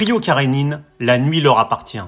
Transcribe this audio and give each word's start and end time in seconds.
trio 0.00 0.18
Karénine, 0.18 0.82
la 0.98 1.18
nuit 1.18 1.42
leur 1.42 1.58
appartient. 1.58 2.00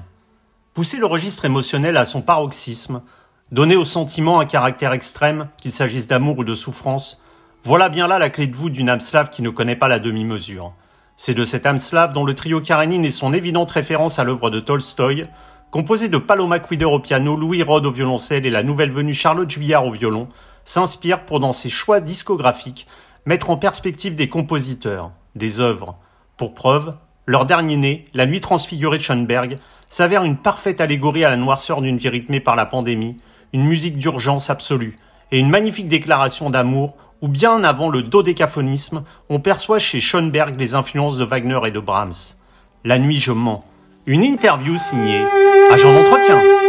Pousser 0.73 0.97
le 0.97 1.05
registre 1.05 1.45
émotionnel 1.45 1.95
à 1.95 2.05
son 2.05 2.23
paroxysme, 2.23 3.03
donner 3.51 3.75
au 3.75 3.85
sentiment 3.85 4.39
un 4.39 4.45
caractère 4.45 4.93
extrême, 4.93 5.49
qu'il 5.59 5.69
s'agisse 5.69 6.07
d'amour 6.07 6.39
ou 6.39 6.43
de 6.43 6.55
souffrance, 6.55 7.23
voilà 7.61 7.89
bien 7.89 8.07
là 8.07 8.17
la 8.17 8.31
clé 8.31 8.47
de 8.47 8.55
voûte 8.55 8.73
d'une 8.73 8.89
âme 8.89 8.99
slave 8.99 9.29
qui 9.29 9.43
ne 9.43 9.51
connaît 9.51 9.75
pas 9.75 9.89
la 9.89 9.99
demi-mesure. 9.99 10.73
C'est 11.17 11.35
de 11.35 11.45
cette 11.45 11.67
âme 11.67 11.77
slave 11.77 12.13
dont 12.13 12.25
le 12.25 12.33
trio 12.33 12.61
Karénine 12.61 13.05
est 13.05 13.11
son 13.11 13.31
évidente 13.31 13.69
référence 13.69 14.17
à 14.17 14.23
l'œuvre 14.23 14.49
de 14.49 14.59
Tolstoï, 14.59 15.25
composé 15.69 16.09
de 16.09 16.17
Paloma 16.17 16.57
Quider 16.57 16.85
au 16.85 16.97
piano, 16.97 17.35
Louis 17.35 17.61
Rode 17.61 17.85
au 17.85 17.91
violoncelle 17.91 18.47
et 18.47 18.49
la 18.49 18.63
nouvelle 18.63 18.91
venue 18.91 19.13
Charlotte 19.13 19.51
Juillard 19.51 19.85
au 19.85 19.91
violon, 19.91 20.29
s'inspire 20.65 21.25
pour 21.25 21.39
dans 21.39 21.53
ses 21.53 21.69
choix 21.69 21.99
discographiques 21.99 22.87
mettre 23.27 23.51
en 23.51 23.57
perspective 23.57 24.15
des 24.15 24.29
compositeurs, 24.29 25.11
des 25.35 25.59
œuvres. 25.59 25.99
Pour 26.37 26.55
preuve, 26.55 26.89
leur 27.25 27.45
dernier 27.45 27.77
né, 27.77 28.05
La 28.13 28.25
Nuit 28.25 28.41
transfigurée 28.41 28.97
de 28.97 29.03
Schoenberg, 29.03 29.55
s'avère 29.89 30.23
une 30.23 30.37
parfaite 30.37 30.81
allégorie 30.81 31.23
à 31.23 31.29
la 31.29 31.37
noirceur 31.37 31.81
d'une 31.81 31.97
vie 31.97 32.09
rythmée 32.09 32.39
par 32.39 32.55
la 32.55 32.65
pandémie, 32.65 33.17
une 33.53 33.65
musique 33.65 33.97
d'urgence 33.97 34.49
absolue, 34.49 34.95
et 35.31 35.39
une 35.39 35.49
magnifique 35.49 35.87
déclaration 35.87 36.49
d'amour 36.49 36.95
où 37.21 37.27
bien 37.27 37.63
avant 37.63 37.89
le 37.89 38.03
dodécaphonisme, 38.03 39.03
on 39.29 39.39
perçoit 39.39 39.79
chez 39.79 39.99
Schoenberg 39.99 40.59
les 40.59 40.75
influences 40.75 41.17
de 41.17 41.23
Wagner 41.23 41.59
et 41.65 41.71
de 41.71 41.79
Brahms. 41.79 42.35
La 42.83 42.99
nuit 42.99 43.19
je 43.19 43.31
mens. 43.31 43.63
Une 44.05 44.23
interview 44.23 44.77
signée 44.77 45.23
Agent 45.71 45.93
d'entretien. 45.93 46.62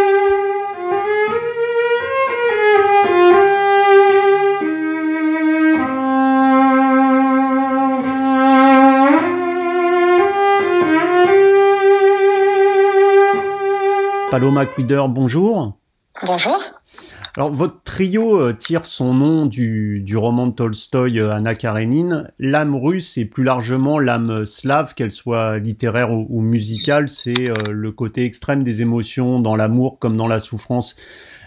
Paloma 14.34 14.66
Quider, 14.66 15.04
bonjour. 15.08 15.78
Bonjour. 16.26 16.58
Alors, 17.36 17.52
votre 17.52 17.84
trio 17.84 18.40
euh, 18.40 18.52
tire 18.52 18.84
son 18.84 19.14
nom 19.14 19.46
du, 19.46 20.00
du 20.00 20.16
roman 20.16 20.48
de 20.48 20.52
Tolstoï 20.54 21.20
euh, 21.20 21.32
Anna 21.32 21.54
Karenine. 21.54 22.32
L'âme 22.40 22.74
russe 22.74 23.16
et 23.16 23.26
plus 23.26 23.44
largement 23.44 24.00
l'âme 24.00 24.44
slave, 24.44 24.94
qu'elle 24.94 25.12
soit 25.12 25.58
littéraire 25.58 26.10
ou, 26.10 26.40
musicale, 26.40 27.08
c'est 27.08 27.48
euh, 27.48 27.70
le 27.70 27.92
côté 27.92 28.24
extrême 28.24 28.64
des 28.64 28.82
émotions 28.82 29.38
dans 29.38 29.54
l'amour 29.54 30.00
comme 30.00 30.16
dans 30.16 30.26
la 30.26 30.40
souffrance. 30.40 30.96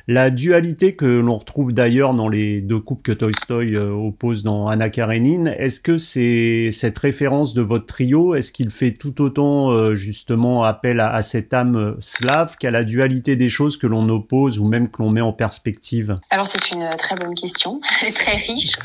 La 0.09 0.29
dualité 0.29 0.95
que 0.95 1.05
l'on 1.05 1.37
retrouve 1.37 1.73
d'ailleurs 1.73 2.13
dans 2.13 2.29
les 2.29 2.61
deux 2.61 2.79
couples 2.79 3.01
que 3.01 3.11
Tolstoy 3.11 3.75
euh, 3.75 3.91
oppose 3.91 4.41
dans 4.41 4.67
Anna 4.67 4.89
Karenine, 4.89 5.53
est-ce 5.57 5.81
que 5.81 5.97
c'est 5.97 6.69
cette 6.71 6.97
référence 6.97 7.53
de 7.53 7.61
votre 7.61 7.87
trio, 7.87 8.33
est-ce 8.33 8.53
qu'il 8.53 8.71
fait 8.71 8.93
tout 8.93 9.21
autant 9.21 9.69
euh, 9.71 9.95
justement 9.95 10.63
appel 10.63 11.01
à, 11.01 11.21
cette 11.23 11.53
âme 11.53 11.75
euh, 11.75 11.97
slave 11.99 12.55
qu'à 12.55 12.71
la 12.71 12.85
dualité 12.85 13.35
des 13.35 13.49
choses 13.49 13.75
que 13.75 13.85
l'on 13.85 14.07
oppose 14.07 14.59
ou 14.59 14.65
même 14.65 14.89
que 14.89 15.01
l'on 15.01 15.09
met 15.09 15.19
en 15.19 15.33
perspective? 15.33 16.17
Alors 16.29 16.47
c'est 16.47 16.71
une 16.71 16.89
très 16.97 17.17
bonne 17.17 17.35
question, 17.35 17.81
très 18.15 18.37
riche. 18.37 18.77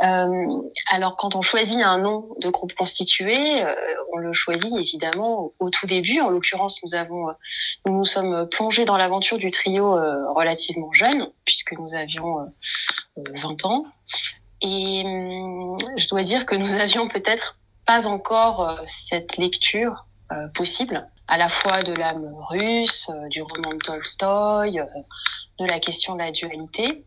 Alors 0.00 1.16
quand 1.18 1.36
on 1.36 1.42
choisit 1.42 1.80
un 1.82 1.98
nom 1.98 2.28
de 2.40 2.48
groupe 2.48 2.72
constitué, 2.72 3.34
on 4.12 4.16
le 4.16 4.32
choisit 4.32 4.74
évidemment 4.74 5.52
au, 5.60 5.70
tout 5.70 5.86
début. 5.86 6.18
En 6.20 6.30
l'occurrence, 6.30 6.80
nous 6.82 6.96
avons, 6.96 7.26
nous 7.86 7.98
nous 7.98 8.04
sommes 8.04 8.48
plongés 8.50 8.84
dans 8.84 8.96
l'aventure 8.96 9.38
du 9.38 9.52
trio 9.52 9.92
relativement 10.34 10.61
jeune, 10.92 11.28
puisque 11.44 11.72
nous 11.72 11.94
avions 11.94 12.52
20 13.16 13.64
ans. 13.64 13.84
Et 14.60 15.02
hum, 15.04 15.78
je 15.96 16.08
dois 16.08 16.22
dire 16.22 16.46
que 16.46 16.54
nous 16.54 16.76
avions 16.76 17.08
peut-être 17.08 17.58
pas 17.86 18.06
encore 18.06 18.80
cette 18.86 19.36
lecture 19.36 20.06
possible, 20.54 21.06
à 21.28 21.36
la 21.36 21.50
fois 21.50 21.82
de 21.82 21.92
l'âme 21.92 22.32
russe, 22.48 23.10
du 23.28 23.42
roman 23.42 23.74
de 23.74 23.78
Tolstoï, 23.78 24.80
de 25.58 25.66
la 25.66 25.78
question 25.78 26.14
de 26.14 26.20
la 26.20 26.30
dualité. 26.30 27.04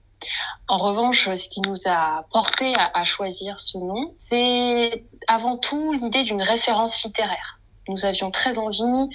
En 0.67 0.77
revanche, 0.77 1.29
ce 1.29 1.47
qui 1.47 1.61
nous 1.61 1.75
a 1.85 2.25
porté 2.31 2.73
à, 2.75 3.03
choisir 3.03 3.59
ce 3.59 3.77
nom, 3.77 4.15
c'est 4.29 5.03
avant 5.27 5.57
tout 5.57 5.91
l'idée 5.94 6.23
d'une 6.23 6.41
référence 6.41 7.03
littéraire. 7.03 7.59
Nous 7.88 8.05
avions 8.05 8.31
très 8.31 8.57
envie, 8.57 9.09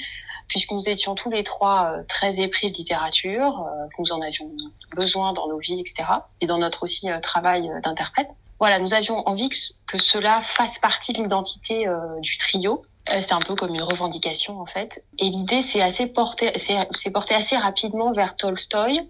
puisque 0.51 0.73
nous 0.73 0.89
étions 0.89 1.15
tous 1.15 1.31
les 1.31 1.45
trois 1.45 1.93
euh, 1.93 2.03
très 2.07 2.41
épris 2.41 2.71
de 2.71 2.77
littérature, 2.77 3.61
euh, 3.61 3.87
que 3.89 3.95
nous 4.01 4.13
en 4.13 4.21
avions 4.21 4.51
besoin 4.95 5.33
dans 5.33 5.49
nos 5.49 5.59
vies, 5.59 5.81
etc., 5.81 6.09
et 6.41 6.47
dans 6.47 6.59
notre 6.59 6.83
aussi 6.83 7.09
euh, 7.09 7.21
travail 7.21 7.71
d'interprète. 7.83 8.29
Voilà, 8.59 8.79
nous 8.79 8.93
avions 8.93 9.27
envie 9.27 9.49
que, 9.49 9.97
cela 9.97 10.43
fasse 10.43 10.79
partie 10.79 11.15
de 11.15 11.23
l'identité 11.23 11.87
du 12.21 12.37
trio. 12.37 12.83
C'est 13.09 13.33
un 13.33 13.41
peu 13.41 13.55
comme 13.55 13.75
une 13.75 13.83
revendication 13.83 14.61
en 14.61 14.67
fait. 14.67 15.03
Et 15.19 15.31
l'idée, 15.31 15.63
c'est 15.63 15.81
assez 15.81 16.07
porté, 16.07 16.53
c'est 16.57 17.11
porté 17.11 17.35
assez 17.35 17.57
rapidement 17.57 18.13
vers 18.13 18.37
Tolstoï. 18.37 19.01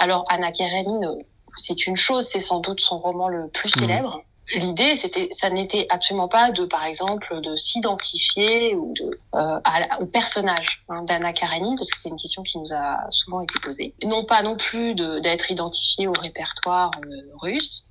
Alors 0.00 0.24
Anna 0.28 0.50
Karenine, 0.50 1.14
c'est 1.56 1.86
une 1.86 1.94
chose, 1.94 2.26
c'est 2.28 2.40
sans 2.40 2.58
doute 2.58 2.80
son 2.80 2.98
roman 2.98 3.28
le 3.28 3.48
plus 3.50 3.74
mhm. 3.76 3.82
célèbre. 3.82 4.20
L'idée, 4.54 4.96
c'était, 4.96 5.28
ça 5.32 5.50
n'était 5.50 5.86
absolument 5.90 6.28
pas 6.28 6.50
de, 6.50 6.64
par 6.64 6.84
exemple, 6.84 7.40
de 7.40 7.56
s'identifier 7.56 8.74
ou 8.74 8.94
de 8.94 9.18
euh, 9.34 9.60
au 10.00 10.06
personnage 10.06 10.84
hein, 10.88 11.02
d'Anna 11.02 11.32
Karenine, 11.32 11.74
parce 11.76 11.90
que 11.90 11.98
c'est 11.98 12.08
une 12.08 12.16
question 12.16 12.42
qui 12.42 12.58
nous 12.58 12.72
a 12.72 13.10
souvent 13.10 13.40
été 13.40 13.54
posée. 13.62 13.94
Non 14.04 14.24
pas 14.24 14.42
non 14.42 14.56
plus 14.56 14.94
d'être 14.94 15.50
identifié 15.50 16.06
au 16.06 16.12
répertoire 16.12 16.90
euh, 17.04 17.22
russe, 17.40 17.84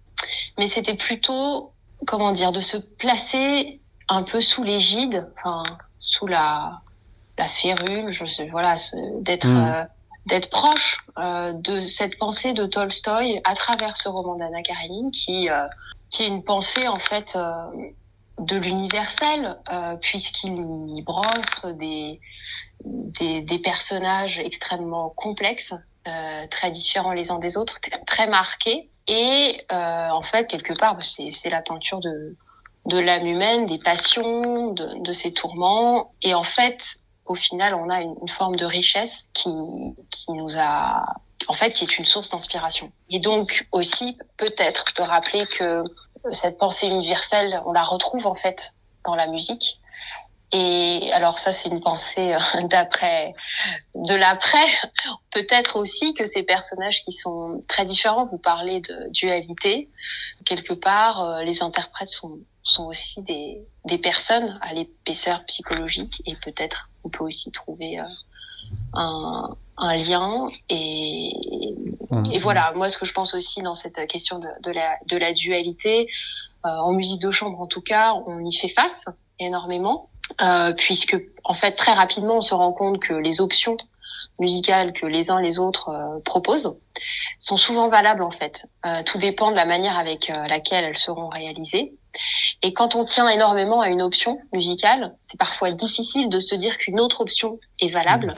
mais 0.57 0.67
c'était 0.67 0.95
plutôt, 0.95 1.71
comment 2.05 2.31
dire, 2.31 2.51
de 2.51 2.59
se 2.59 2.77
placer 2.77 3.79
un 4.09 4.23
peu 4.23 4.41
sous 4.41 4.63
l'égide, 4.63 5.27
enfin, 5.37 5.63
sous 5.99 6.27
la 6.27 6.81
la 7.37 7.47
férule, 7.49 8.11
je 8.11 8.25
sais, 8.25 8.49
voilà, 8.49 8.75
d'être 9.21 9.47
mhm. 9.47 9.63
euh, 9.63 9.83
d'être 10.25 10.49
proche 10.49 11.05
euh, 11.17 11.53
de 11.53 11.79
cette 11.79 12.17
pensée 12.17 12.53
de 12.53 12.65
Tolstoï 12.65 13.39
à 13.45 13.55
travers 13.55 13.95
ce 13.95 14.09
roman 14.09 14.35
d'Anna 14.35 14.61
Karenine 14.61 15.09
qui 15.11 15.49
euh, 15.49 15.65
qui 16.09 16.23
est 16.23 16.27
une 16.27 16.43
pensée 16.43 16.87
en 16.87 16.99
fait 16.99 17.35
euh, 17.35 17.51
de 18.39 18.57
l'universel 18.57 19.57
euh, 19.71 19.95
puisqu'il 19.97 20.55
y 20.95 21.01
brosse 21.01 21.65
des, 21.75 22.19
des, 22.85 23.41
des 23.41 23.59
personnages 23.59 24.39
extrêmement 24.39 25.09
complexes 25.09 25.73
très 26.49 26.71
différents 26.71 27.11
les 27.11 27.31
uns 27.31 27.37
des 27.37 27.57
autres 27.57 27.81
très 28.05 28.27
marqués. 28.27 28.89
Et 29.07 29.59
en 29.69 30.21
fait 30.21 30.47
quelque 30.47 30.71
part 30.71 31.03
c'est 31.03 31.31
c'est 31.31 31.49
la 31.49 31.61
peinture 31.61 31.99
de 31.99 32.37
de 32.85 32.97
l'âme 32.97 33.25
humaine 33.25 33.65
des 33.65 33.77
passions 33.77 34.71
de, 34.71 35.03
de 35.03 35.11
ses 35.11 35.33
tourments. 35.33 36.13
Et 36.21 36.33
en 36.33 36.45
fait 36.45 36.97
au 37.27 37.35
final, 37.35 37.75
on 37.75 37.89
a 37.89 38.01
une, 38.01 38.15
forme 38.29 38.55
de 38.55 38.65
richesse 38.65 39.27
qui, 39.33 39.49
qui 40.09 40.31
nous 40.31 40.57
a, 40.57 41.03
en 41.47 41.53
fait, 41.53 41.71
qui 41.71 41.83
est 41.83 41.97
une 41.97 42.05
source 42.05 42.31
d'inspiration. 42.31 42.91
Et 43.09 43.19
donc 43.19 43.67
aussi, 43.71 44.17
peut-être, 44.37 44.85
de 44.97 45.03
rappeler 45.03 45.45
que 45.47 45.83
cette 46.29 46.57
pensée 46.57 46.87
universelle, 46.87 47.61
on 47.65 47.71
la 47.71 47.83
retrouve 47.83 48.25
en 48.25 48.35
fait 48.35 48.73
dans 49.05 49.15
la 49.15 49.27
musique. 49.27 49.79
Et 50.53 51.11
alors 51.11 51.39
ça, 51.39 51.51
c'est 51.51 51.67
une 51.67 51.81
pensée 51.81 52.33
euh, 52.33 52.39
d'après, 52.69 53.33
de 53.95 54.15
l'après. 54.15 54.65
Peut-être 55.31 55.75
aussi 55.75 56.13
que 56.13 56.25
ces 56.25 56.43
personnages 56.43 57.01
qui 57.03 57.11
sont 57.11 57.63
très 57.67 57.85
différents, 57.85 58.25
vous 58.25 58.37
parlez 58.37 58.79
de 58.79 59.09
dualité, 59.11 59.89
quelque 60.45 60.73
part, 60.73 61.23
euh, 61.23 61.43
les 61.43 61.61
interprètes 61.61 62.09
sont 62.09 62.39
sont 62.67 62.83
aussi 62.83 63.21
des, 63.23 63.65
des 63.85 63.97
personnes 63.97 64.59
à 64.61 64.73
l'épaisseur 64.73 65.43
psychologique 65.45 66.21
et 66.25 66.35
peut-être 66.35 66.89
on 67.03 67.09
peut 67.09 67.23
aussi 67.23 67.49
trouver 67.51 67.99
euh, 67.99 68.03
un, 68.93 69.55
un, 69.77 69.95
lien 69.95 70.49
et, 70.69 71.29
mmh. 72.09 72.23
et 72.31 72.39
voilà 72.39 72.73
moi 72.75 72.89
ce 72.89 72.97
que 72.97 73.05
je 73.05 73.13
pense 73.13 73.33
aussi 73.33 73.61
dans 73.61 73.75
cette 73.75 74.07
question 74.07 74.39
de, 74.39 74.47
de 74.63 74.71
la, 74.71 74.97
de 75.07 75.17
la 75.17 75.33
dualité 75.33 76.07
euh, 76.65 76.69
en 76.69 76.93
musique 76.93 77.21
de 77.21 77.31
chambre 77.31 77.59
en 77.59 77.67
tout 77.67 77.81
cas 77.81 78.13
on 78.25 78.43
y 78.43 78.55
fait 78.55 78.69
face 78.69 79.05
énormément 79.39 80.09
euh, 80.41 80.73
puisque 80.73 81.17
en 81.43 81.53
fait 81.53 81.73
très 81.73 81.93
rapidement 81.93 82.37
on 82.37 82.41
se 82.41 82.53
rend 82.53 82.73
compte 82.73 82.99
que 82.99 83.13
les 83.13 83.41
options 83.41 83.77
musicales 84.39 84.93
que 84.93 85.05
les 85.05 85.29
uns 85.31 85.41
les 85.41 85.59
autres 85.59 85.89
euh, 85.89 86.19
proposent 86.23 86.75
sont 87.39 87.57
souvent 87.57 87.89
valables 87.89 88.23
en 88.23 88.31
fait. 88.31 88.65
Euh, 88.85 89.03
tout 89.03 89.17
dépend 89.17 89.51
de 89.51 89.55
la 89.55 89.65
manière 89.65 89.97
avec 89.97 90.29
euh, 90.29 90.47
laquelle 90.47 90.83
elles 90.83 90.97
seront 90.97 91.29
réalisées. 91.29 91.93
Et 92.63 92.73
quand 92.73 92.95
on 92.95 93.05
tient 93.05 93.27
énormément 93.29 93.81
à 93.81 93.89
une 93.89 94.01
option 94.01 94.39
musicale, 94.51 95.15
c'est 95.21 95.37
parfois 95.37 95.71
difficile 95.71 96.29
de 96.29 96.39
se 96.39 96.55
dire 96.55 96.77
qu'une 96.77 96.99
autre 96.99 97.21
option 97.21 97.59
est 97.79 97.89
valable. 97.89 98.33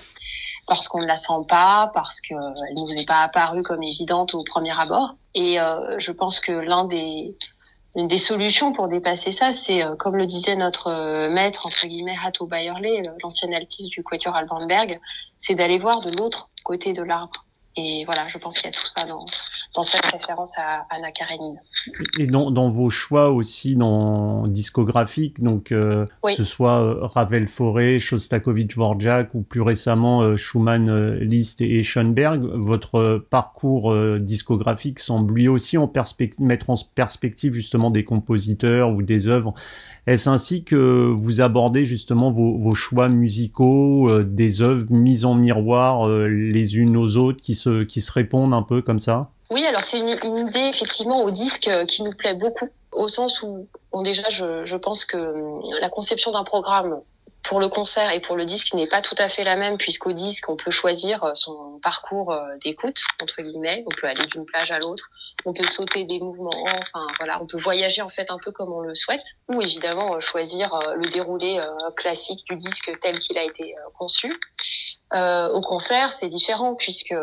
Parce 0.70 0.88
qu'on 0.88 1.02
ne 1.02 1.08
la 1.08 1.16
sent 1.18 1.34
pas, 1.50 1.92
parce 1.94 2.22
qu'elle 2.22 2.38
ne 2.38 2.82
nous 2.82 2.92
est 2.92 3.08
pas 3.08 3.24
apparue 3.24 3.64
comme 3.64 3.84
évidente 3.84 4.34
au 4.36 4.44
premier 4.44 4.80
abord. 4.80 5.16
Et 5.36 5.58
je 5.98 6.12
pense 6.12 6.40
que 6.40 6.52
l'un 6.52 6.86
des, 6.86 7.36
une 7.96 8.08
des 8.08 8.18
solutions 8.18 8.72
pour 8.72 8.88
dépasser 8.88 9.32
ça, 9.32 9.52
c'est 9.52 9.84
euh, 9.84 9.96
comme 9.96 10.16
le 10.16 10.26
disait 10.26 10.56
notre 10.56 10.88
euh, 10.88 11.30
maître 11.30 11.66
entre 11.66 11.88
guillemets 11.88 12.16
Hato 12.24 12.46
Bayerle, 12.46 13.16
l'ancien 13.24 13.52
altiste 13.52 13.90
du 13.90 14.04
Quatuor 14.04 14.36
Alban 14.36 14.68
c'est 15.38 15.56
d'aller 15.56 15.80
voir 15.80 16.02
de 16.02 16.16
l'autre 16.18 16.50
côté 16.64 16.94
de 16.94 17.02
l'arbre. 17.02 17.46
Et 17.76 18.06
voilà, 18.06 18.28
je 18.28 18.38
pense 18.38 18.56
qu'il 18.56 18.66
y 18.66 18.70
a 18.70 18.72
tout 18.72 18.86
ça 18.88 19.06
dans 19.06 19.26
dans 19.76 19.84
cette 19.84 20.06
référence 20.06 20.52
à 20.58 20.88
Anna 20.90 21.12
Karenine. 21.12 21.60
Et 22.18 22.26
dans, 22.26 22.50
dans 22.50 22.70
vos 22.70 22.90
choix 22.90 23.30
aussi 23.30 23.76
dans 23.76 24.48
discographiques, 24.48 25.44
donc 25.44 25.72
euh, 25.72 26.08
que 26.24 26.34
ce 26.34 26.44
soit 26.44 26.82
euh, 26.82 27.06
Ravel 27.06 27.48
Fauré, 27.48 28.00
Shostakovich 28.00 28.68
Dvorak 28.68 29.36
ou 29.36 29.42
plus 29.44 29.62
récemment 29.62 30.22
euh, 30.22 30.38
Schumann, 30.38 31.14
Liszt 31.20 31.62
et 31.62 31.84
Schoenberg, 31.84 32.44
votre 32.56 33.24
parcours 33.30 33.96
discographique 34.20 35.00
semble 35.00 35.36
lui 35.36 35.48
aussi 35.48 35.78
en 35.78 35.92
mettre 36.40 36.70
en 36.70 36.76
perspective 36.96 37.54
justement 37.54 37.92
des 37.92 38.04
compositeurs 38.04 38.90
ou 38.92 39.04
des 39.04 39.28
œuvres. 39.28 39.54
Est-ce 40.08 40.30
ainsi 40.30 40.64
que 40.64 41.12
vous 41.12 41.42
abordez 41.42 41.86
justement 41.86 42.32
vos, 42.32 42.58
vos 42.58 42.74
choix 42.74 43.10
musicaux, 43.10 44.24
des 44.24 44.62
œuvres 44.62 44.86
mises 44.90 45.26
en 45.26 45.36
miroir 45.36 46.08
les 46.10 46.78
unes 46.78 46.98
aux 46.98 47.18
autres 47.18 47.42
qui 47.42 47.54
se 47.54 47.84
qui 47.84 48.02
se 48.02 48.12
répondent 48.12 48.54
un 48.54 48.64
peu 48.64 48.82
comme 48.82 49.00
ça? 49.00 49.24
Oui, 49.50 49.66
alors 49.66 49.84
c'est 49.84 49.98
une, 49.98 50.08
idée 50.08 50.70
effectivement 50.74 51.24
au 51.24 51.32
disque 51.32 51.68
euh, 51.68 51.86
qui 51.86 52.04
nous 52.04 52.14
plaît 52.14 52.36
beaucoup, 52.36 52.70
au 52.92 53.08
sens 53.08 53.42
où, 53.42 53.68
bon 53.92 54.02
déjà, 54.02 54.30
je, 54.30 54.66
je 54.66 54.76
pense 54.76 55.06
que 55.06 55.18
hum, 55.18 55.62
la 55.82 55.90
conception 55.90 56.32
d'un 56.32 56.44
programme 56.44 57.02
pour 57.44 57.60
le 57.60 57.70
concert 57.70 58.12
et 58.12 58.20
pour 58.20 58.36
le 58.36 58.46
disque 58.46 58.74
n'est 58.74 58.88
pas 58.88 59.02
tout 59.02 59.16
à 59.18 59.30
fait 59.30 59.44
la 59.44 59.56
même 59.56 59.78
puisqu'au 59.78 60.12
disque 60.12 60.50
on 60.50 60.56
peut 60.56 60.72
choisir 60.72 61.24
euh, 61.24 61.32
son 61.34 61.80
parcours 61.82 62.32
euh, 62.32 62.58
d'écoute 62.64 63.02
entre 63.22 63.42
guillemets, 63.42 63.84
on 63.88 63.90
peut 63.90 64.08
aller 64.08 64.26
d'une 64.28 64.46
plage 64.46 64.72
à 64.72 64.80
l'autre, 64.80 65.10
on 65.46 65.54
peut 65.54 65.68
sauter 65.68 66.04
des 66.04 66.20
mouvements, 66.20 66.64
enfin 66.66 67.06
voilà, 67.18 67.42
on 67.42 67.48
peut 67.48 67.58
voyager 67.58 68.02
en 68.02 68.10
fait 68.10 68.30
un 68.30 68.38
peu 68.44 68.52
comme 68.52 68.72
on 68.74 68.82
le 68.82 68.96
souhaite 68.96 69.26
ou 69.48 69.62
évidemment 69.62 70.20
choisir 70.20 70.78
le 70.96 71.08
déroulé 71.08 71.60
classique 71.96 72.46
du 72.50 72.56
disque 72.58 72.92
tel 73.02 73.20
qu'il 73.20 73.38
a 73.38 73.44
été 73.44 73.76
conçu. 73.98 74.38
Euh, 75.14 75.50
au 75.50 75.62
concert, 75.62 76.14
c'est 76.14 76.28
différent 76.28 76.76
puisque 76.76 77.16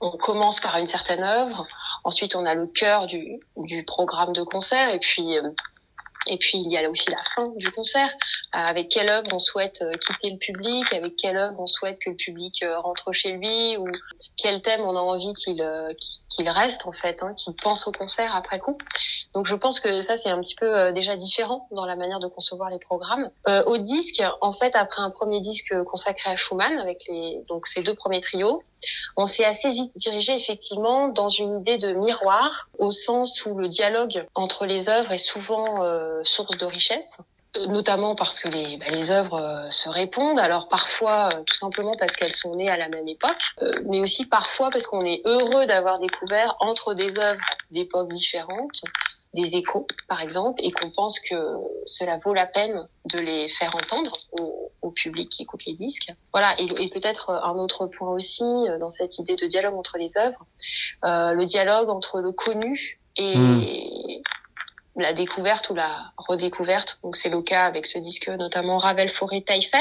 on 0.00 0.10
commence 0.18 0.60
par 0.60 0.76
une 0.76 0.86
certaine 0.86 1.22
œuvre, 1.22 1.66
ensuite 2.04 2.34
on 2.34 2.44
a 2.44 2.54
le 2.54 2.66
cœur 2.66 3.06
du, 3.06 3.40
du 3.56 3.84
programme 3.84 4.34
de 4.34 4.42
concert 4.42 4.90
et 4.90 4.98
puis 4.98 5.38
euh, 5.38 5.48
et 6.26 6.38
puis 6.38 6.58
il 6.58 6.70
y 6.70 6.76
a 6.76 6.88
aussi 6.88 7.10
la 7.10 7.22
fin 7.34 7.52
du 7.56 7.70
concert, 7.72 8.08
euh, 8.54 8.58
avec 8.58 8.88
quelle 8.88 9.08
œuvre 9.08 9.28
on 9.32 9.38
souhaite 9.38 9.82
euh, 9.82 9.92
quitter 9.96 10.30
le 10.30 10.38
public, 10.38 10.92
avec 10.92 11.16
quelle 11.16 11.36
œuvre 11.36 11.58
on 11.58 11.66
souhaite 11.66 11.98
que 11.98 12.10
le 12.10 12.16
public 12.16 12.62
euh, 12.62 12.78
rentre 12.78 13.12
chez 13.12 13.32
lui, 13.32 13.76
ou 13.76 13.86
quel 14.36 14.62
thème 14.62 14.82
on 14.82 14.96
a 14.96 15.00
envie 15.00 15.34
qu'il 15.34 15.62
qu'il 16.28 16.48
reste 16.48 16.86
en 16.86 16.92
fait, 16.92 17.22
hein, 17.22 17.34
qu'il 17.34 17.54
pense 17.62 17.86
au 17.86 17.92
concert 17.92 18.34
après 18.34 18.58
coup? 18.60 18.78
Donc 19.34 19.46
je 19.46 19.54
pense 19.54 19.80
que 19.80 20.00
ça 20.00 20.16
c'est 20.16 20.30
un 20.30 20.40
petit 20.40 20.54
peu 20.54 20.92
déjà 20.92 21.16
différent 21.16 21.68
dans 21.70 21.86
la 21.86 21.96
manière 21.96 22.20
de 22.20 22.28
concevoir 22.28 22.70
les 22.70 22.78
programmes. 22.78 23.30
Euh, 23.48 23.64
au 23.64 23.78
disque, 23.78 24.22
en 24.40 24.52
fait, 24.52 24.74
après 24.74 25.02
un 25.02 25.10
premier 25.10 25.40
disque 25.40 25.74
consacré 25.84 26.30
à 26.30 26.36
Schumann 26.36 26.78
avec 26.78 26.98
les 27.08 27.44
donc 27.48 27.66
ces 27.66 27.82
deux 27.82 27.94
premiers 27.94 28.20
trios, 28.20 28.62
on 29.16 29.26
s'est 29.26 29.44
assez 29.44 29.70
vite 29.70 29.92
dirigé 29.96 30.34
effectivement 30.34 31.08
dans 31.08 31.28
une 31.28 31.58
idée 31.58 31.78
de 31.78 31.92
miroir, 31.92 32.68
au 32.78 32.90
sens 32.90 33.44
où 33.46 33.56
le 33.56 33.68
dialogue 33.68 34.26
entre 34.34 34.66
les 34.66 34.88
œuvres 34.88 35.12
est 35.12 35.18
souvent 35.18 35.82
euh, 35.82 36.20
source 36.24 36.56
de 36.56 36.66
richesse 36.66 37.18
euh, 37.56 37.66
notamment 37.66 38.14
parce 38.14 38.40
que 38.40 38.48
les, 38.48 38.78
bah, 38.78 38.86
les 38.90 39.10
œuvres 39.10 39.40
euh, 39.40 39.70
se 39.70 39.88
répondent, 39.88 40.38
alors 40.38 40.68
parfois 40.68 41.28
tout 41.46 41.54
simplement 41.54 41.94
parce 41.98 42.16
qu'elles 42.16 42.32
sont 42.32 42.54
nées 42.56 42.70
à 42.70 42.76
la 42.76 42.88
même 42.88 43.08
époque, 43.08 43.42
mais 43.84 44.00
aussi 44.00 44.24
parfois 44.26 44.70
parce 44.70 44.86
qu'on 44.86 45.04
est 45.04 45.20
heureux 45.24 45.66
d'avoir 45.66 45.98
découvert 45.98 46.56
entre 46.60 46.94
des 46.94 47.18
œuvres 47.18 47.42
d'époques 47.70 48.10
différentes 48.10 48.82
des 49.34 49.56
échos, 49.56 49.86
par 50.08 50.20
exemple, 50.20 50.60
et 50.62 50.72
qu'on 50.72 50.90
pense 50.90 51.18
que 51.20 51.34
cela 51.86 52.18
vaut 52.18 52.34
la 52.34 52.46
peine 52.46 52.86
de 53.06 53.18
les 53.18 53.48
faire 53.48 53.74
entendre 53.74 54.12
au 54.82 54.90
public 54.90 55.30
qui 55.30 55.42
écoute 55.42 55.62
les 55.66 55.74
disques. 55.74 56.12
Voilà, 56.32 56.54
et, 56.60 56.64
et 56.64 56.88
peut-être 56.88 57.30
un 57.30 57.54
autre 57.54 57.86
point 57.86 58.10
aussi 58.10 58.42
euh, 58.42 58.78
dans 58.78 58.90
cette 58.90 59.18
idée 59.18 59.36
de 59.36 59.46
dialogue 59.46 59.74
entre 59.74 59.96
les 59.98 60.16
œuvres, 60.18 60.44
euh, 61.04 61.32
le 61.32 61.44
dialogue 61.44 61.88
entre 61.88 62.20
le 62.20 62.32
connu 62.32 63.00
et 63.16 63.36
hmm. 63.36 65.00
la 65.00 65.12
découverte 65.12 65.70
ou 65.70 65.74
la 65.74 66.12
redécouverte. 66.16 66.98
Donc 67.02 67.16
c'est 67.16 67.30
le 67.30 67.42
cas 67.42 67.64
avec 67.64 67.86
ce 67.86 67.98
disque, 67.98 68.28
notamment 68.28 68.78
Ravel, 68.78 69.08
Forêt, 69.08 69.40
Taillefer. 69.40 69.78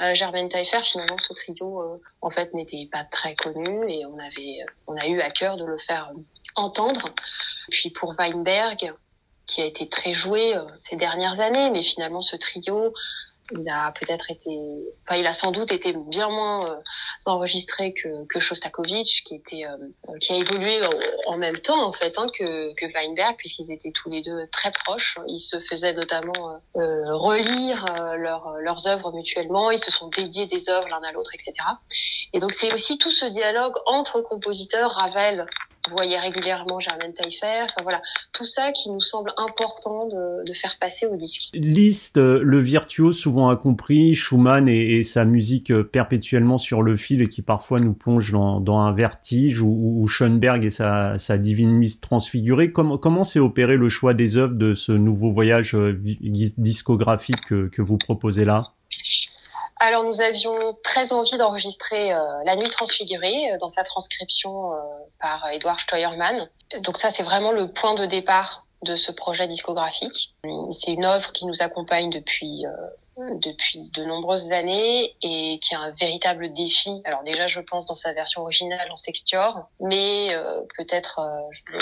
Euh, 0.00 0.14
Germaine 0.14 0.48
Taillefer, 0.48 0.82
finalement, 0.82 1.18
ce 1.18 1.32
trio, 1.34 1.80
euh, 1.80 2.00
en 2.20 2.30
fait, 2.30 2.52
n'était 2.52 2.88
pas 2.90 3.04
très 3.04 3.36
connu 3.36 3.88
et 3.88 4.04
on 4.06 4.18
avait, 4.18 4.58
on 4.88 4.96
a 4.96 5.06
eu 5.06 5.20
à 5.20 5.30
cœur 5.30 5.56
de 5.56 5.64
le 5.64 5.78
faire 5.78 6.10
entendre. 6.56 7.10
Puis 7.70 7.90
pour 7.90 8.14
Weinberg, 8.18 8.92
qui 9.46 9.60
a 9.60 9.64
été 9.64 9.88
très 9.88 10.14
joué 10.14 10.56
euh, 10.56 10.62
ces 10.80 10.96
dernières 10.96 11.40
années, 11.40 11.70
mais 11.70 11.82
finalement 11.82 12.20
ce 12.20 12.36
trio, 12.36 12.92
il 13.52 13.68
a 13.68 13.92
peut-être 13.92 14.30
été, 14.30 14.50
enfin 15.06 15.16
il 15.16 15.26
a 15.26 15.32
sans 15.32 15.52
doute 15.52 15.70
été 15.70 15.92
bien 15.92 16.28
moins 16.28 16.70
euh, 16.70 16.80
enregistré 17.26 17.92
que, 17.92 18.26
que 18.26 18.40
Shostakovich, 18.40 19.22
qui 19.24 19.34
était, 19.34 19.66
euh, 19.66 20.18
qui 20.20 20.32
a 20.32 20.36
évolué 20.36 20.80
en, 21.26 21.36
même 21.36 21.58
temps 21.58 21.86
en 21.86 21.92
fait 21.92 22.14
hein, 22.16 22.26
que, 22.38 22.72
que 22.74 22.86
Weinberg, 22.92 23.36
puisqu'ils 23.36 23.70
étaient 23.70 23.92
tous 23.92 24.08
les 24.08 24.22
deux 24.22 24.46
très 24.50 24.72
proches. 24.72 25.18
Ils 25.26 25.40
se 25.40 25.60
faisaient 25.60 25.92
notamment 25.92 26.60
relire 26.74 27.84
leurs 28.16 28.52
leurs 28.60 28.86
œuvres 28.86 29.12
mutuellement. 29.12 29.70
Ils 29.70 29.78
se 29.78 29.90
sont 29.90 30.08
dédiés 30.08 30.46
des 30.46 30.68
œuvres 30.68 30.88
l'un 30.88 31.02
à 31.02 31.12
l'autre, 31.12 31.30
etc. 31.34 31.52
Et 32.32 32.38
donc 32.38 32.52
c'est 32.52 32.72
aussi 32.72 32.98
tout 32.98 33.10
ce 33.10 33.26
dialogue 33.26 33.74
entre 33.86 34.20
compositeurs, 34.20 34.92
Ravel 34.92 35.46
voyez 35.90 36.18
régulièrement 36.18 36.80
Germaine 36.80 37.12
Taillefer. 37.12 37.64
Enfin 37.64 37.82
voilà, 37.82 38.00
tout 38.32 38.44
ça 38.44 38.72
qui 38.72 38.90
nous 38.90 39.00
semble 39.00 39.32
important 39.36 40.06
de, 40.06 40.44
de 40.44 40.52
faire 40.54 40.76
passer 40.80 41.06
au 41.06 41.16
disque. 41.16 41.50
Liszt, 41.54 42.16
euh, 42.16 42.40
le 42.42 42.58
virtuose 42.58 43.18
souvent 43.18 43.48
incompris, 43.48 44.14
Schumann 44.14 44.68
et, 44.68 44.98
et, 44.98 45.02
sa 45.02 45.24
musique 45.24 45.70
euh, 45.70 45.84
perpétuellement 45.84 46.58
sur 46.58 46.82
le 46.82 46.96
fil 46.96 47.22
et 47.22 47.28
qui 47.28 47.42
parfois 47.42 47.80
nous 47.80 47.94
plonge 47.94 48.32
dans, 48.32 48.60
dans 48.60 48.78
un 48.78 48.92
vertige, 48.92 49.60
ou, 49.62 50.00
ou 50.00 50.08
Schoenberg 50.08 50.64
et 50.64 50.70
sa, 50.70 51.18
sa 51.18 51.38
divine 51.38 51.72
mise 51.72 52.00
transfigurée. 52.00 52.72
Comment 52.72 52.98
comment 52.98 53.24
s'est 53.24 53.40
opéré 53.40 53.76
le 53.76 53.88
choix 53.88 54.14
des 54.14 54.36
œuvres 54.36 54.54
de 54.54 54.74
ce 54.74 54.92
nouveau 54.92 55.32
voyage 55.32 55.74
euh, 55.74 56.00
discographique 56.02 57.40
que, 57.46 57.68
que 57.68 57.82
vous 57.82 57.98
proposez 57.98 58.44
là? 58.44 58.73
Alors 59.76 60.04
nous 60.04 60.20
avions 60.20 60.76
très 60.82 61.12
envie 61.12 61.36
d'enregistrer 61.36 62.12
euh, 62.12 62.18
La 62.44 62.56
Nuit 62.56 62.70
transfigurée 62.70 63.52
euh, 63.52 63.58
dans 63.58 63.68
sa 63.68 63.82
transcription 63.82 64.72
euh, 64.72 64.76
par 65.20 65.48
Edouard 65.50 65.80
Steuermann. 65.80 66.48
Donc 66.80 66.96
ça 66.96 67.10
c'est 67.10 67.22
vraiment 67.22 67.52
le 67.52 67.72
point 67.72 67.94
de 67.94 68.06
départ 68.06 68.66
de 68.82 68.96
ce 68.96 69.10
projet 69.10 69.46
discographique. 69.48 70.34
C'est 70.70 70.92
une 70.92 71.04
œuvre 71.04 71.32
qui 71.32 71.46
nous 71.46 71.60
accompagne 71.60 72.10
depuis 72.10 72.64
depuis 73.16 73.90
de 73.94 74.04
nombreuses 74.04 74.50
années 74.50 75.14
et 75.22 75.58
qui 75.60 75.72
est 75.72 75.76
un 75.76 75.92
véritable 75.92 76.52
défi. 76.52 77.00
Alors 77.04 77.22
déjà, 77.22 77.46
je 77.46 77.60
pense 77.60 77.86
dans 77.86 77.94
sa 77.94 78.12
version 78.12 78.42
originale 78.42 78.90
en 78.90 78.96
sextior, 78.96 79.68
mais 79.80 80.36
peut-être, 80.76 81.20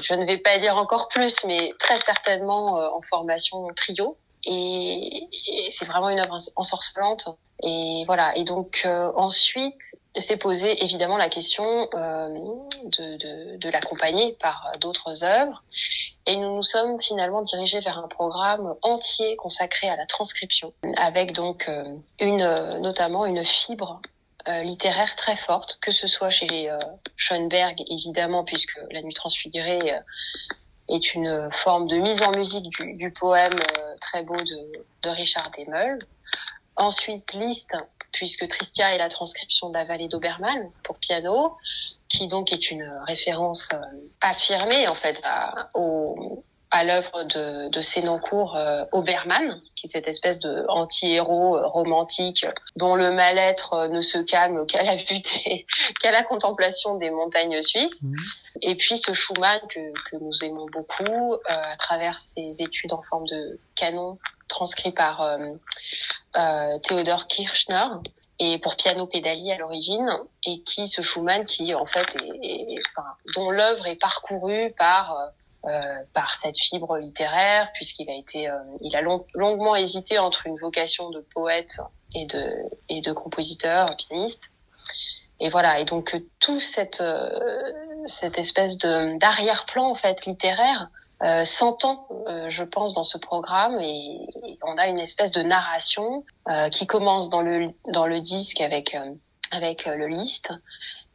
je 0.02 0.14
ne 0.14 0.26
vais 0.26 0.38
pas 0.38 0.58
dire 0.58 0.76
encore 0.76 1.08
plus, 1.08 1.34
mais 1.44 1.72
très 1.80 2.00
certainement 2.02 2.74
en 2.74 3.00
formation 3.08 3.66
trio. 3.74 4.16
Et, 4.44 5.26
et 5.48 5.70
c'est 5.70 5.86
vraiment 5.86 6.10
une 6.10 6.20
œuvre 6.20 6.36
ensorcelante 6.54 7.26
et 7.62 8.04
voilà. 8.06 8.36
Et 8.36 8.44
donc 8.44 8.82
euh, 8.84 9.10
ensuite, 9.16 9.74
s'est 10.16 10.36
posé 10.36 10.84
évidemment 10.84 11.16
la 11.16 11.30
question 11.30 11.88
euh, 11.94 12.28
de, 12.84 13.16
de, 13.16 13.56
de 13.56 13.70
l'accompagner 13.70 14.36
par 14.40 14.72
d'autres 14.80 15.24
œuvres. 15.24 15.62
Et 16.26 16.36
nous 16.36 16.54
nous 16.54 16.62
sommes 16.62 17.00
finalement 17.00 17.42
dirigés 17.42 17.80
vers 17.80 17.98
un 17.98 18.08
programme 18.08 18.74
entier 18.82 19.34
consacré 19.36 19.88
à 19.88 19.96
la 19.96 20.06
transcription, 20.06 20.72
avec 20.96 21.32
donc 21.32 21.68
euh, 21.68 21.82
une, 22.20 22.78
notamment 22.78 23.26
une 23.26 23.44
fibre 23.44 24.00
euh, 24.48 24.62
littéraire 24.62 25.16
très 25.16 25.36
forte, 25.36 25.78
que 25.80 25.90
ce 25.90 26.06
soit 26.06 26.30
chez 26.30 26.70
euh, 26.70 26.78
Schoenberg 27.16 27.76
évidemment, 27.88 28.44
puisque 28.44 28.78
La 28.90 29.02
Nuit 29.02 29.14
transfigurée 29.14 29.94
est 30.88 31.14
une 31.14 31.48
forme 31.64 31.88
de 31.88 31.96
mise 31.96 32.22
en 32.22 32.32
musique 32.32 32.68
du, 32.70 32.94
du 32.94 33.12
poème 33.12 33.58
très 34.00 34.22
beau 34.22 34.36
de, 34.36 34.84
de 35.02 35.08
Richard 35.08 35.50
Demel, 35.58 35.98
Ensuite, 36.76 37.32
Liszt, 37.32 37.76
puisque 38.12 38.46
Tristia 38.46 38.94
est 38.94 38.98
la 38.98 39.08
transcription 39.08 39.68
de 39.68 39.74
la 39.74 39.84
vallée 39.84 40.08
d'Obermann 40.08 40.70
pour 40.84 40.98
piano, 40.98 41.56
qui 42.08 42.28
donc 42.28 42.52
est 42.52 42.70
une 42.70 42.88
référence 43.06 43.68
euh, 43.72 43.78
affirmée 44.20 44.86
en 44.86 44.94
fait 44.94 45.18
à, 45.24 45.70
au, 45.74 46.44
à 46.70 46.84
l'œuvre 46.84 47.24
de, 47.24 47.70
de 47.70 47.80
Sénancourt 47.80 48.56
euh, 48.56 48.84
Obermann, 48.92 49.60
qui 49.76 49.86
est 49.86 49.90
cette 49.90 50.08
espèce 50.08 50.40
de 50.40 50.64
anti-héros 50.68 51.56
euh, 51.56 51.66
romantique 51.66 52.46
dont 52.76 52.96
le 52.96 53.12
mal-être 53.12 53.88
ne 53.88 54.02
se 54.02 54.18
calme 54.18 54.66
qu'à 54.66 54.82
la 54.82 54.96
vue 54.96 55.20
des, 55.20 55.66
qu'à 56.02 56.10
la 56.10 56.22
contemplation 56.22 56.96
des 56.96 57.10
montagnes 57.10 57.62
suisses. 57.62 58.02
Mmh. 58.02 58.14
Et 58.60 58.74
puis 58.74 58.98
ce 58.98 59.14
Schumann 59.14 59.60
que, 59.68 60.10
que 60.10 60.16
nous 60.16 60.44
aimons 60.44 60.66
beaucoup 60.66 61.36
à 61.46 61.76
travers 61.76 62.18
ses 62.18 62.56
études 62.58 62.92
en 62.92 63.02
forme 63.02 63.26
de 63.26 63.58
canon 63.74 64.18
transcrit 64.52 64.92
par 64.92 65.22
euh, 65.22 65.38
euh, 66.36 66.78
Theodor 66.82 67.26
Kirchner 67.26 67.88
et 68.38 68.58
pour 68.58 68.76
piano 68.76 69.06
pédalier 69.06 69.52
à 69.52 69.58
l'origine 69.58 70.08
et 70.46 70.62
qui 70.62 70.88
ce 70.88 71.02
Schumann 71.02 71.44
qui 71.44 71.74
en 71.74 71.86
fait 71.86 72.06
dont 73.34 73.50
l'œuvre 73.50 73.86
est 73.86 73.96
parcourue 73.96 74.72
par 74.78 75.16
euh, 75.64 75.94
par 76.12 76.34
cette 76.34 76.58
fibre 76.58 76.98
littéraire 76.98 77.70
puisqu'il 77.74 78.10
a 78.10 78.14
été 78.14 78.50
il 78.80 78.96
a 78.96 79.00
long, 79.00 79.26
longuement 79.34 79.76
hésité 79.76 80.18
entre 80.18 80.46
une 80.46 80.58
vocation 80.58 81.10
de 81.10 81.20
poète 81.34 81.78
et 82.14 82.26
de 82.26 82.52
et 82.88 83.00
de 83.00 83.12
compositeur 83.12 83.96
pianiste. 83.96 84.50
Et 85.40 85.50
voilà. 85.50 85.80
Et 85.80 85.84
donc 85.84 86.14
tout 86.40 86.60
cette 86.60 87.02
cette 88.06 88.38
espèce 88.38 88.76
de 88.78 89.18
d'arrière-plan 89.18 89.90
en 89.90 89.94
fait 89.94 90.26
littéraire 90.26 90.88
euh, 91.22 91.44
s'entend, 91.44 92.08
euh, 92.28 92.46
je 92.48 92.64
pense, 92.64 92.94
dans 92.94 93.04
ce 93.04 93.16
programme 93.18 93.78
et, 93.80 94.18
on 94.64 94.76
a 94.76 94.88
une 94.88 94.98
espèce 94.98 95.32
de 95.32 95.42
narration 95.42 96.24
euh, 96.48 96.68
qui 96.68 96.86
commence 96.86 97.30
dans 97.30 97.42
le 97.42 97.68
dans 97.92 98.06
le 98.06 98.20
disque 98.20 98.60
avec 98.60 98.94
euh, 98.94 99.12
avec 99.50 99.86
le 99.86 100.06
Liszt 100.06 100.50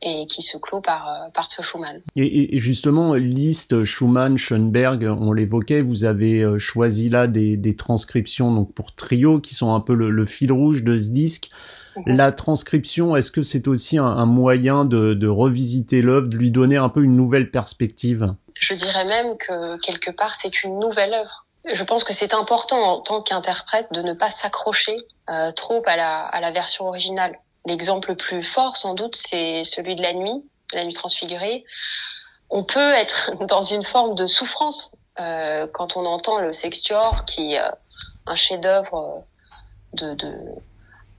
et 0.01 0.27
qui 0.27 0.41
se 0.41 0.57
clôt 0.57 0.79
par 0.79 1.29
par 1.33 1.51
ce 1.51 1.61
Schumann. 1.61 2.01
Et, 2.15 2.55
et 2.55 2.59
justement, 2.59 3.15
Liszt, 3.15 3.83
Schumann, 3.83 4.37
Schoenberg, 4.37 5.03
on 5.03 5.33
l'évoquait, 5.33 5.81
vous 5.81 6.03
avez 6.03 6.59
choisi 6.59 7.09
là 7.09 7.27
des, 7.27 7.57
des 7.57 7.75
transcriptions 7.75 8.51
donc 8.51 8.73
pour 8.73 8.93
trio 8.93 9.39
qui 9.39 9.55
sont 9.55 9.73
un 9.73 9.79
peu 9.79 9.95
le, 9.95 10.09
le 10.09 10.25
fil 10.25 10.51
rouge 10.51 10.83
de 10.83 10.99
ce 10.99 11.09
disque. 11.09 11.49
Mhm. 11.95 12.15
La 12.15 12.31
transcription, 12.31 13.15
est-ce 13.15 13.31
que 13.31 13.41
c'est 13.41 13.67
aussi 13.67 13.97
un, 13.97 14.05
un 14.05 14.27
moyen 14.27 14.85
de, 14.85 15.15
de 15.15 15.27
revisiter 15.27 16.01
l'œuvre, 16.01 16.27
de 16.27 16.37
lui 16.37 16.51
donner 16.51 16.77
un 16.77 16.89
peu 16.89 17.03
une 17.03 17.15
nouvelle 17.15 17.49
perspective? 17.49 18.25
Je 18.59 18.73
dirais 18.73 19.05
même 19.05 19.37
que 19.37 19.77
quelque 19.77 20.11
part 20.11 20.35
c'est 20.35 20.63
une 20.63 20.79
nouvelle 20.79 21.13
œuvre. 21.13 21.45
Je 21.65 21.83
pense 21.83 22.03
que 22.03 22.13
c'est 22.13 22.33
important 22.33 22.81
en 22.81 23.01
tant 23.01 23.21
qu'interprète 23.21 23.91
de 23.91 24.01
ne 24.01 24.13
pas 24.13 24.29
s'accrocher 24.29 24.97
euh, 25.29 25.51
trop 25.51 25.83
à 25.85 25.95
la, 25.95 26.19
à 26.19 26.39
la 26.39 26.51
version 26.51 26.87
originale. 26.87 27.37
L'exemple 27.65 28.09
le 28.09 28.15
plus 28.15 28.43
fort 28.43 28.77
sans 28.77 28.93
doute 28.93 29.15
c'est 29.15 29.63
celui 29.63 29.95
de 29.95 30.01
la 30.01 30.13
nuit, 30.13 30.43
la 30.73 30.85
nuit 30.85 30.93
transfigurée. 30.93 31.65
On 32.49 32.63
peut 32.63 32.93
être 32.93 33.31
dans 33.45 33.61
une 33.61 33.83
forme 33.83 34.15
de 34.15 34.27
souffrance 34.27 34.91
euh, 35.19 35.67
quand 35.73 35.97
on 35.97 36.05
entend 36.05 36.39
le 36.39 36.53
sextuor 36.53 37.25
qui 37.25 37.53
est 37.53 37.59
euh, 37.59 37.69
un 38.27 38.35
chef-d'œuvre 38.35 39.23
de, 39.93 40.13
de, 40.13 40.31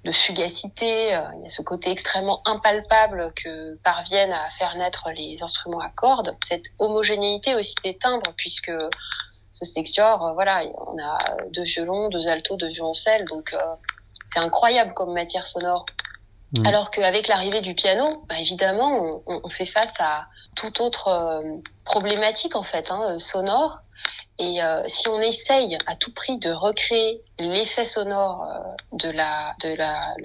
de 0.08 0.12
fugacité, 0.12 1.14
euh, 1.14 1.20
il 1.36 1.42
y 1.42 1.46
a 1.46 1.50
ce 1.50 1.60
côté 1.60 1.90
extrêmement 1.90 2.40
impalpable 2.46 3.32
que 3.36 3.76
parviennent 3.84 4.32
à 4.32 4.48
faire 4.58 4.74
naître 4.76 5.10
les 5.14 5.42
instruments 5.42 5.80
à 5.80 5.90
cordes, 5.90 6.34
cette 6.48 6.64
homogénéité 6.78 7.54
aussi 7.54 7.74
des 7.84 7.96
timbres, 7.98 8.32
puisque 8.36 8.72
ce 9.52 9.64
sextior, 9.66 10.24
euh, 10.24 10.32
voilà, 10.32 10.62
on 10.86 10.96
a 10.98 11.36
deux 11.52 11.64
violons, 11.64 12.08
deux 12.08 12.26
altos, 12.26 12.56
deux 12.56 12.68
violoncelles, 12.68 13.26
donc 13.26 13.52
euh, 13.52 13.58
c'est 14.28 14.38
incroyable 14.38 14.94
comme 14.94 15.12
matière 15.12 15.46
sonore. 15.46 15.84
Mmh. 16.52 16.64
Alors 16.64 16.90
qu'avec 16.90 17.28
l'arrivée 17.28 17.60
du 17.60 17.74
piano, 17.74 18.24
bah, 18.30 18.36
évidemment, 18.40 19.22
on, 19.26 19.40
on, 19.44 19.48
fait 19.50 19.66
face 19.66 19.92
à 19.98 20.26
toute 20.56 20.80
autre 20.80 21.42
problématique 21.84 22.56
en 22.56 22.62
fait 22.62 22.90
hein, 22.90 23.18
sonore 23.18 23.80
et 24.38 24.62
euh, 24.62 24.82
si 24.86 25.08
on 25.08 25.20
essaye 25.20 25.76
à 25.86 25.96
tout 25.96 26.12
prix 26.12 26.38
de 26.38 26.50
recréer 26.50 27.20
l'effet 27.38 27.84
sonore 27.84 28.44
euh, 28.44 28.96
de 28.96 29.10
la 29.10 29.56
de 29.62 29.76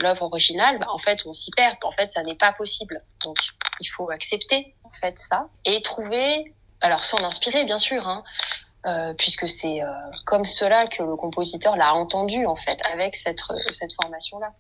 l'œuvre 0.02 0.24
originale, 0.24 0.78
bah, 0.80 0.88
en 0.90 1.00
fait 1.00 1.26
on 1.26 1.34
s'y 1.34 1.52
perd. 1.52 1.78
En 1.84 1.92
fait, 1.92 2.12
ça 2.12 2.22
n'est 2.24 2.36
pas 2.36 2.54
possible. 2.54 3.02
Donc 3.24 3.38
il 3.80 3.88
faut 3.88 4.10
accepter 4.12 4.76
en 4.84 4.92
fait 4.92 5.18
ça 5.18 5.48
et 5.66 5.82
trouver, 5.82 6.54
alors 6.82 7.04
s'en 7.04 7.24
inspirer 7.24 7.66
bien 7.66 7.80
sûr, 7.80 8.08
hein, 8.08 8.24
euh, 8.86 9.14
puisque 9.18 9.48
c'est 9.48 9.82
euh, 9.82 9.88
comme 10.26 10.44
cela 10.44 10.88
que 10.88 11.04
le 11.04 11.16
compositeur 11.16 11.78
l'a 11.78 11.94
entendu 11.94 12.46
en 12.46 12.58
fait 12.58 12.78
avec 12.92 13.16
cette 13.16 13.40
cette 13.70 13.94
formation 13.94 14.40
là. 14.40 14.52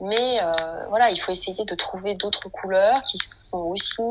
Mais 0.00 0.38
euh, 0.40 0.86
voilà, 0.88 1.10
il 1.10 1.18
faut 1.20 1.32
essayer 1.32 1.64
de 1.64 1.74
trouver 1.74 2.14
d'autres 2.14 2.48
couleurs 2.48 3.02
qui 3.10 3.18
sont 3.18 3.58
aussi 3.58 4.02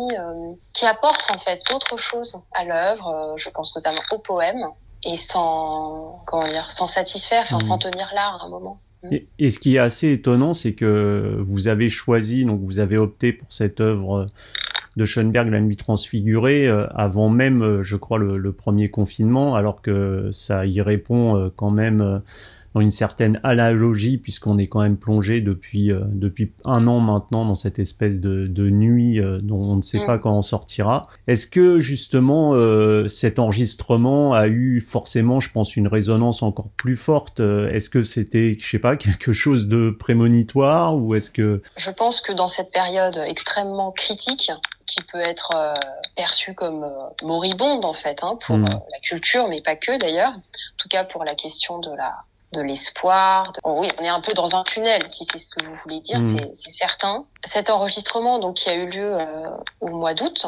qui 0.74 0.86
apportent 0.86 1.26
en 1.30 1.40
fait 1.40 1.62
d'autres 1.70 1.96
choses 1.96 2.38
à 2.54 2.66
l'œuvre. 2.66 3.36
je 3.38 3.50
pense 3.50 3.74
notamment 3.76 4.02
au 4.12 4.18
poème 4.18 4.66
et 5.04 5.16
sans 5.16 6.22
comment 6.26 6.48
dire, 6.48 6.72
sans 6.72 6.88
satisfaire, 6.88 7.46
mmh. 7.54 7.62
sans 7.62 7.78
tenir 7.78 8.10
là 8.14 8.38
à 8.40 8.46
un 8.46 8.50
moment. 8.50 8.82
Et, 9.12 9.28
et, 9.38 9.50
ce 9.50 9.60
qui 9.60 9.76
est 9.76 9.80
assez 9.80 10.14
étonnant, 10.14 10.56
c'est 10.56 10.74
que 10.74 11.38
vous 11.46 11.68
avez 11.68 11.90
choisi, 11.90 12.44
donc 12.44 12.60
vous 12.62 12.80
avez 12.80 12.98
opté 12.98 13.34
pour 13.34 13.54
cette 13.54 13.80
œuvre 13.80 14.28
de 14.96 15.06
Schoenberg, 15.06 15.50
La 15.50 15.60
Nuit 15.60 15.76
transfigurée, 15.76 16.68
euh, 16.68 16.88
avant 16.96 17.30
même, 17.30 17.62
euh, 17.62 17.84
je 17.84 17.98
crois, 17.98 18.18
le, 18.18 18.38
le, 18.38 18.52
premier 18.52 18.90
confinement, 18.90 19.56
alors 19.56 19.82
que 19.82 20.30
ça 20.32 20.66
y 20.66 20.82
répond 20.82 21.36
euh, 21.36 21.50
quand 21.56 21.72
même 21.72 22.22
dans 22.76 22.82
une 22.82 22.92
certaine 22.92 23.40
analogie 23.44 24.18
puisqu'on 24.18 24.58
est 24.58 24.68
quand 24.68 24.82
même 24.82 24.98
plongé 24.98 25.42
depuis 25.42 25.92
euh, 25.92 26.02
depuis 26.12 26.54
un 26.66 26.86
an 26.88 27.00
maintenant 27.00 27.46
dans 27.46 27.56
cette 27.56 27.80
espèce 27.80 28.20
de, 28.20 28.48
de 28.48 28.70
nuit 28.70 29.20
euh, 29.20 29.40
dont 29.42 29.62
on 29.62 29.78
ne 29.78 29.82
sait 29.82 30.00
mm. 30.00 30.06
pas 30.06 30.18
quand 30.20 30.38
on 30.38 30.42
sortira. 30.42 31.08
Est-ce 31.28 31.48
que 31.48 31.80
justement 31.80 32.54
euh, 32.54 33.08
cet 33.08 33.40
enregistrement 33.40 34.34
a 34.34 34.48
eu 34.48 34.82
forcément, 34.82 35.40
je 35.40 35.50
pense, 35.52 35.76
une 35.76 35.88
résonance 35.88 36.44
encore 36.44 36.70
plus 36.76 36.98
forte 36.98 37.40
Est-ce 37.40 37.90
que 37.90 38.04
c'était, 38.04 38.58
je 38.60 38.70
sais 38.70 38.80
pas, 38.80 38.96
quelque 38.98 39.32
chose 39.32 39.68
de 39.68 39.90
prémonitoire 39.90 40.98
ou 40.98 41.16
est-ce 41.16 41.32
que 41.32 41.62
Je 41.78 41.92
pense 41.92 42.20
que 42.20 42.34
dans 42.34 42.48
cette 42.48 42.72
période 42.72 43.18
extrêmement 43.26 43.92
critique, 43.92 44.52
qui 44.86 45.02
peut 45.04 45.20
être 45.20 45.52
euh, 45.56 45.74
perçue 46.16 46.54
comme 46.54 46.84
euh, 46.84 47.26
moribonde 47.26 47.86
en 47.86 47.94
fait 47.94 48.24
hein, 48.24 48.38
pour 48.46 48.58
mm. 48.58 48.66
la 48.66 49.00
culture, 49.04 49.48
mais 49.48 49.62
pas 49.62 49.76
que 49.76 49.98
d'ailleurs. 49.98 50.32
En 50.32 50.78
tout 50.78 50.90
cas 50.90 51.04
pour 51.04 51.24
la 51.24 51.36
question 51.36 51.80
de 51.80 51.92
la 51.96 52.16
de 52.56 52.62
l'espoir. 52.62 53.52
Oh 53.64 53.78
oui, 53.80 53.90
on 54.00 54.04
est 54.04 54.10
un 54.10 54.22
peu 54.22 54.34
dans 54.34 54.56
un 54.56 54.64
tunnel, 54.64 55.02
si 55.10 55.26
c'est 55.32 55.38
ce 55.38 55.48
que 55.48 55.64
vous 55.66 55.76
voulez 55.76 56.02
dire, 56.02 56.20
mm. 56.20 56.54
c'est 56.54 56.72
certain. 56.72 57.26
Cet 57.44 57.70
enregistrement, 57.70 58.40
donc, 58.40 58.56
qui 58.56 58.70
a 58.70 58.76
eu 58.76 58.90
lieu 58.90 59.14
euh, 59.14 59.50
au 59.82 59.90
mois 59.90 60.14
d'août, 60.14 60.46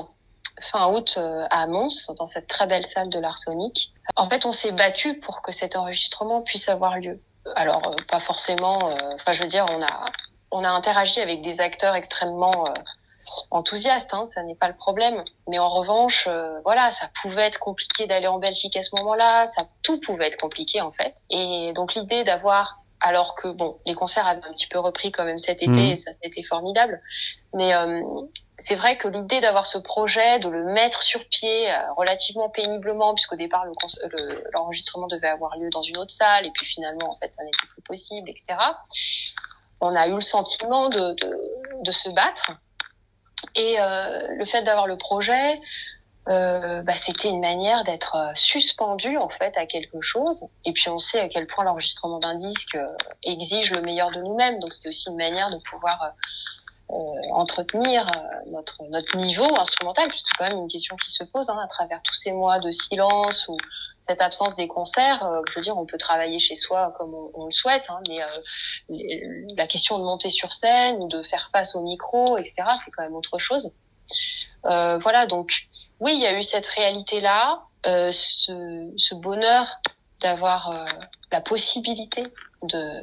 fin 0.72 0.88
août 0.92 1.16
euh, 1.18 1.46
à 1.50 1.68
Mons, 1.68 2.12
dans 2.18 2.26
cette 2.26 2.48
très 2.48 2.66
belle 2.68 2.86
salle 2.86 3.10
de 3.10 3.20
l'Arsonic. 3.20 3.92
En 4.16 4.30
fait, 4.30 4.46
on 4.46 4.52
s'est 4.52 4.72
battu 4.72 5.20
pour 5.20 5.42
que 5.42 5.52
cet 5.52 5.76
enregistrement 5.76 6.42
puisse 6.42 6.70
avoir 6.70 6.98
lieu. 6.98 7.22
Alors, 7.56 7.86
euh, 7.88 7.96
pas 8.10 8.20
forcément. 8.20 8.92
Enfin, 9.14 9.34
je 9.34 9.44
veux 9.44 9.50
dire, 9.50 9.66
on 9.70 9.82
a 9.82 10.06
on 10.50 10.64
a 10.64 10.70
interagi 10.70 11.20
avec 11.20 11.42
des 11.42 11.60
acteurs 11.60 11.96
extrêmement 11.96 12.74
enthousiaste, 13.52 14.14
hein, 14.14 14.26
ça 14.26 14.44
n'est 14.44 14.56
pas 14.56 14.68
le 14.68 14.76
problème. 14.76 15.24
Mais 15.48 15.60
en 15.60 15.70
revanche, 15.70 16.28
euh, 16.28 16.60
voilà, 16.64 16.92
ça 16.92 17.10
pouvait 17.22 17.44
être 17.44 17.60
compliqué 17.60 18.08
d'aller 18.08 18.28
en 18.28 18.40
Belgique 18.40 18.76
à 18.76 18.84
ce 18.84 18.96
moment-là, 18.98 19.48
ça 19.48 19.68
tout 19.84 20.00
pouvait 20.00 20.28
être 20.28 20.40
compliqué 20.40 20.82
en 20.82 20.92
fait. 20.92 21.16
Et 21.30 21.74
donc 21.76 21.94
l'idée 21.96 22.24
d'avoir 22.24 22.80
alors 23.00 23.36
que 23.36 23.50
bon, 23.50 23.78
les 23.86 23.94
concerts 23.94 24.26
avaient 24.26 24.46
un 24.46 24.54
petit 24.54 24.68
peu 24.68 24.80
repris 24.80 25.12
quand 25.12 25.24
même 25.24 25.38
cet 25.38 25.62
été 25.62 25.70
mmh. 25.70 25.92
et 25.92 25.96
ça 25.98 26.12
c'était 26.22 26.44
formidable. 26.44 27.02
Mais 27.54 27.74
euh, 27.74 28.02
c'est 28.58 28.76
vrai 28.76 28.98
que 28.98 29.08
l'idée 29.08 29.40
d'avoir 29.40 29.68
ce 29.68 29.78
projet, 29.78 30.40
de 30.40 30.50
le 30.50 30.66
mettre 30.66 31.02
sur 31.04 31.24
pied 31.30 31.72
euh, 31.72 31.94
relativement 31.96 32.50
péniblement, 32.50 33.14
puisqu'au 33.14 33.36
départ 33.36 33.66
l'enregistrement 34.54 35.08
le, 35.12 35.16
devait 35.16 35.28
avoir 35.28 35.58
lieu 35.58 35.70
dans 35.70 35.84
une 35.84 35.98
autre 35.98 36.12
salle 36.12 36.46
et 36.46 36.52
puis 36.52 36.66
finalement 36.66 37.12
en 37.12 37.18
fait 37.18 37.32
ça 37.34 37.44
n'était 37.44 37.68
plus 37.72 37.84
possible, 37.84 38.30
etc. 38.30 38.60
On 39.80 39.96
a 39.96 40.08
eu 40.08 40.16
le 40.16 40.22
sentiment 40.22 40.90
de, 40.90 41.14
de, 41.22 41.38
de 41.84 41.92
se 41.92 42.10
battre 42.10 42.52
et 43.56 43.80
euh, 43.80 44.28
le 44.30 44.46
fait 44.46 44.64
d'avoir 44.64 44.88
le 44.88 44.98
projet, 44.98 45.60
euh, 46.28 46.82
bah, 46.84 46.96
c'était 46.96 47.30
une 47.30 47.40
manière 47.40 47.84
d'être 47.84 48.16
euh, 48.16 48.32
suspendu 48.34 49.18
en 49.18 49.30
fait 49.30 49.58
à 49.58 49.66
quelque 49.66 50.02
chose. 50.02 50.46
Et 50.66 50.74
puis 50.74 50.90
on 50.90 50.98
sait 50.98 51.20
à 51.20 51.30
quel 51.30 51.48
point 51.48 51.64
l'enregistrement 51.64 52.20
d'un 52.20 52.36
disque 52.36 52.76
euh, 52.76 52.88
exige 53.24 53.72
le 53.72 53.82
meilleur 53.82 54.12
de 54.12 54.22
nous-mêmes. 54.22 54.60
Donc 54.60 54.74
c'était 54.74 54.90
aussi 54.90 55.10
une 55.10 55.16
manière 55.16 55.52
de 55.52 55.58
pouvoir 55.58 56.02
euh, 56.02 56.10
entretenir 56.90 58.10
notre 58.48 58.82
notre 58.90 59.18
niveau 59.18 59.58
instrumental. 59.60 60.10
C'est 60.16 60.38
quand 60.38 60.50
même 60.50 60.60
une 60.60 60.68
question 60.68 60.96
qui 60.96 61.12
se 61.12 61.24
pose 61.24 61.50
hein, 61.50 61.60
à 61.64 61.68
travers 61.68 62.02
tous 62.04 62.14
ces 62.14 62.32
mois 62.32 62.60
de 62.60 62.72
silence 62.72 63.48
ou 63.48 63.58
cette 64.08 64.22
absence 64.22 64.56
des 64.56 64.68
concerts, 64.68 65.24
euh, 65.26 65.42
je 65.50 65.56
veux 65.56 65.62
dire, 65.62 65.78
on 65.78 65.86
peut 65.86 65.98
travailler 65.98 66.40
chez 66.40 66.56
soi 66.56 66.94
comme 66.98 67.14
on, 67.34 67.46
le 67.46 67.52
souhaite, 67.52 67.88
hein, 67.90 68.00
mais 68.08 68.22
euh, 68.22 69.46
la 69.58 69.68
question 69.68 70.00
de 70.00 70.04
monter 70.04 70.30
sur 70.30 70.54
scène 70.54 70.98
ou 71.02 71.08
de 71.08 71.22
faire 71.24 71.50
face 71.52 71.76
au 71.76 71.82
micro, 71.82 72.38
etc., 72.38 72.54
c'est 72.84 72.92
quand 72.92 73.04
même 73.04 73.16
autre 73.16 73.38
chose. 73.38 73.74
Euh, 74.66 74.98
voilà, 75.00 75.28
donc 75.28 75.52
oui, 76.00 76.14
il 76.16 76.22
y 76.22 76.26
a 76.26 76.38
eu 76.38 76.44
cette 76.44 76.68
réalité-là, 76.68 77.64
euh, 77.86 78.12
ce, 78.12 78.92
ce, 78.98 79.16
bonheur 79.16 79.68
d'avoir 80.22 80.72
euh, 80.72 80.86
la 81.32 81.42
possibilité 81.42 82.24
de 82.64 83.02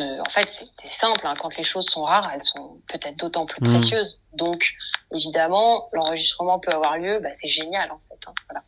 en 0.00 0.30
fait, 0.30 0.48
c'est 0.48 0.88
simple. 0.88 1.26
Hein, 1.26 1.34
quand 1.40 1.54
les 1.56 1.62
choses 1.62 1.86
sont 1.86 2.04
rares, 2.04 2.30
elles 2.32 2.42
sont 2.42 2.78
peut-être 2.88 3.16
d'autant 3.16 3.46
plus 3.46 3.60
mmh. 3.66 3.70
précieuses. 3.70 4.20
Donc, 4.32 4.72
évidemment, 5.14 5.88
l'enregistrement 5.92 6.58
peut 6.58 6.72
avoir 6.72 6.98
lieu. 6.98 7.20
Bah, 7.20 7.30
c'est 7.34 7.48
génial, 7.48 7.90
en 7.90 8.00
fait. 8.08 8.18
Hein, 8.26 8.32
voilà. 8.48 8.64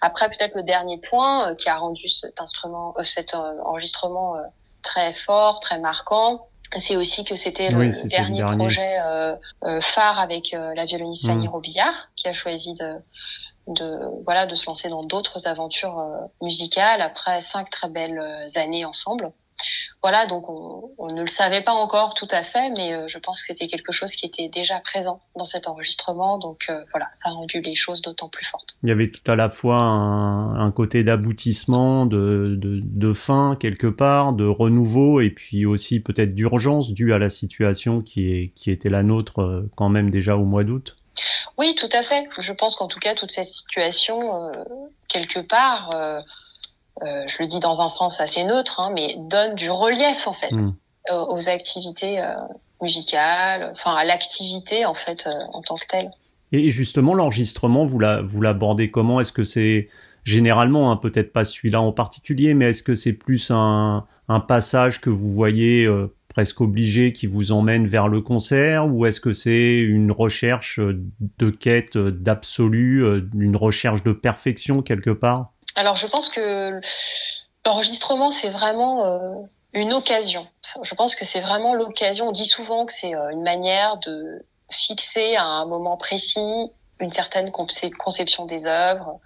Après, 0.00 0.28
peut-être 0.28 0.54
le 0.56 0.62
dernier 0.62 0.98
point 0.98 1.50
euh, 1.50 1.54
qui 1.54 1.68
a 1.68 1.76
rendu 1.76 2.08
cet 2.08 2.40
instrument, 2.40 2.94
euh, 2.98 3.02
cet 3.02 3.34
euh, 3.34 3.52
enregistrement 3.64 4.36
très 4.82 5.14
fort, 5.14 5.60
très 5.60 5.78
marquant, 5.78 6.48
c'est 6.76 6.96
aussi 6.96 7.24
que 7.24 7.36
c'était 7.36 7.70
le, 7.70 8.08
dernier, 8.08 8.42
projet 8.42 8.98
phare 9.80 10.18
avec 10.18 10.50
la 10.52 10.84
violoniste 10.84 11.26
Fanny 11.26 11.46
mmh. 11.46 11.50
Robillard, 11.50 12.08
qui 12.16 12.26
a 12.28 12.32
choisi 12.32 12.74
de 12.74 12.96
de 13.66 13.98
voilà 14.24 14.44
de 14.44 14.54
se 14.56 14.66
lancer 14.66 14.90
dans 14.90 15.04
d'autres 15.04 15.46
aventures 15.46 16.02
musicales 16.42 17.00
après 17.00 17.40
cinq 17.40 17.70
très 17.70 17.88
belles 17.88 18.20
années 18.56 18.84
ensemble. 18.84 19.32
Voilà, 20.04 20.26
donc 20.26 20.50
on, 20.50 21.12
ne 21.12 21.22
le 21.22 21.28
savait 21.28 21.62
pas 21.62 21.72
encore 21.72 22.12
tout 22.12 22.26
à 22.30 22.42
fait, 22.42 22.68
mais 22.76 22.92
euh, 22.92 23.08
je 23.08 23.18
pense 23.18 23.40
que 23.40 23.46
c'était 23.46 23.66
quelque 23.66 23.90
chose 23.90 24.12
qui 24.12 24.26
était 24.26 24.48
déjà 24.48 24.78
présent 24.80 25.22
dans 25.34 25.46
cet 25.46 25.66
enregistrement. 25.66 26.36
Donc 26.36 26.66
euh, 26.68 26.84
voilà, 26.90 27.08
ça 27.14 27.30
a 27.30 27.32
rendu 27.32 27.62
les 27.62 27.74
choses 27.74 28.02
d'autant 28.02 28.28
plus 28.28 28.44
fortes. 28.44 28.76
Il 28.82 28.90
y 28.90 28.92
avait 28.92 29.10
tout 29.10 29.30
à 29.30 29.34
la 29.34 29.48
fois 29.48 29.78
un, 29.78 30.70
côté 30.72 31.04
d'aboutissement, 31.04 32.04
de, 32.04 32.58
de, 32.60 33.12
fin 33.14 33.56
quelque 33.58 33.86
part, 33.86 34.34
de 34.34 34.44
renouveau, 34.44 35.22
et 35.22 35.30
puis 35.30 35.64
aussi 35.64 36.00
peut-être 36.00 36.34
d'urgence 36.34 36.92
due 36.92 37.14
à 37.14 37.18
la 37.18 37.30
situation 37.30 38.02
qui, 38.02 38.30
est, 38.30 38.52
qui 38.54 38.70
était 38.70 38.90
la 38.90 39.02
nôtre 39.02 39.40
euh, 39.40 39.70
quand 39.74 39.88
même 39.88 40.10
déjà 40.10 40.36
au 40.36 40.44
mois 40.44 40.64
d'août. 40.64 40.96
Oui, 41.56 41.74
tout 41.76 41.88
à 41.92 42.02
fait. 42.02 42.28
Je 42.38 42.52
pense 42.52 42.76
qu'en 42.76 42.88
tout 42.88 42.98
cas, 42.98 43.14
toute 43.14 43.30
cette 43.30 43.46
situation, 43.46 44.52
quelque 45.08 45.40
part, 45.40 45.94
je 47.02 47.42
le 47.42 47.46
dis 47.46 47.60
dans 47.60 47.80
un 47.80 47.88
sens 47.88 48.20
assez 48.20 48.44
neutre, 48.44 48.80
hein, 48.80 48.90
mais 48.94 49.16
donne 49.18 49.54
du 49.54 49.70
relief 49.70 50.26
en 50.26 50.32
fait 50.32 50.52
mm. 50.52 50.74
aux 51.10 51.48
activités 51.48 52.22
musicales, 52.80 53.72
enfin 53.72 53.94
à 53.94 54.04
l'activité 54.04 54.86
en 54.86 54.94
fait 54.94 55.28
en 55.52 55.60
tant 55.62 55.76
que 55.76 55.86
telle. 55.88 56.10
Et 56.52 56.70
justement, 56.70 57.14
l'enregistrement, 57.14 57.84
vous 57.84 57.98
l'abordez 57.98 58.90
comment? 58.90 59.20
Est-ce 59.20 59.32
que 59.32 59.42
c'est 59.42 59.88
généralement, 60.24 60.90
hein, 60.90 60.96
peut-être 60.96 61.32
pas 61.32 61.44
celui-là 61.44 61.80
en 61.80 61.92
particulier, 61.92 62.54
mais 62.54 62.70
est-ce 62.70 62.82
que 62.82 62.94
c'est 62.94 63.12
plus 63.12 63.50
un, 63.50 64.06
passage 64.48 65.00
que 65.00 65.10
vous 65.10 65.28
voyez 65.28 65.84
euh, 65.84 66.14
presque 66.28 66.60
obligé 66.60 67.12
qui 67.12 67.26
vous 67.26 67.52
emmène 67.52 67.86
vers 67.86 68.08
le 68.08 68.20
concert? 68.20 68.86
Ou 68.86 69.06
est-ce 69.06 69.20
que 69.20 69.32
c'est 69.32 69.78
une 69.80 70.10
recherche 70.10 70.80
de 70.80 71.50
quête 71.50 71.98
d'absolu, 71.98 73.04
euh, 73.04 73.28
une 73.34 73.56
recherche 73.56 74.02
de 74.02 74.12
perfection 74.12 74.82
quelque 74.82 75.10
part? 75.10 75.53
Alors 75.74 75.96
je 75.96 76.06
pense 76.06 76.28
que 76.28 76.80
l'enregistrement 77.64 78.30
c'est 78.30 78.50
vraiment 78.50 79.04
euh, 79.06 79.34
une 79.72 79.92
occasion. 79.92 80.46
Je 80.82 80.94
pense 80.94 81.14
que 81.14 81.24
c'est 81.24 81.40
vraiment 81.40 81.74
l'occasion. 81.74 82.28
On 82.28 82.32
dit 82.32 82.46
souvent 82.46 82.86
que 82.86 82.92
c'est 82.92 83.12
une 83.12 83.42
manière 83.42 83.96
de 83.98 84.46
fixer 84.70 85.36
à 85.36 85.44
un 85.44 85.66
moment 85.66 85.96
précis 85.96 86.70
une 87.00 87.12
certaine 87.12 87.50
conception 87.50 88.46
des 88.46 88.66
œuvres 88.66 89.20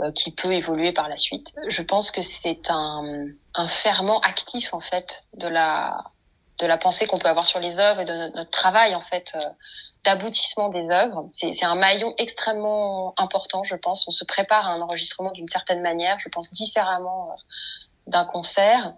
euh, 0.00 0.12
qui 0.12 0.30
peut 0.30 0.52
évoluer 0.52 0.92
par 0.92 1.08
la 1.08 1.16
suite. 1.16 1.52
Je 1.68 1.82
pense 1.82 2.10
que 2.10 2.22
c'est 2.22 2.70
un, 2.70 3.24
ferment 3.68 4.20
actif 4.20 4.72
en 4.72 4.80
fait 4.80 5.24
de 5.34 5.48
la 5.48 6.04
de 6.60 6.66
la 6.66 6.78
pensée 6.78 7.06
qu'on 7.06 7.18
peut 7.18 7.28
avoir 7.28 7.46
sur 7.46 7.60
les 7.60 7.78
œuvres 7.78 8.00
et 8.00 8.04
de 8.04 8.36
notre, 8.36 8.50
travail 8.50 8.94
en 8.94 9.00
fait 9.00 9.32
euh, 9.34 9.40
d'aboutissement 10.08 10.70
des 10.70 10.90
œuvres. 10.90 11.28
C'est 11.32 11.64
un 11.64 11.74
maillon 11.74 12.14
extrêmement 12.16 13.12
important, 13.18 13.62
je 13.62 13.76
pense. 13.76 14.08
On 14.08 14.10
se 14.10 14.24
prépare 14.24 14.66
à 14.66 14.70
un 14.70 14.80
enregistrement 14.80 15.32
d'une 15.32 15.48
certaine 15.48 15.82
manière, 15.82 16.18
je 16.18 16.30
pense 16.30 16.50
différemment 16.50 17.30
euh, 17.30 17.34
d'un 18.06 18.24
concert. 18.24 18.94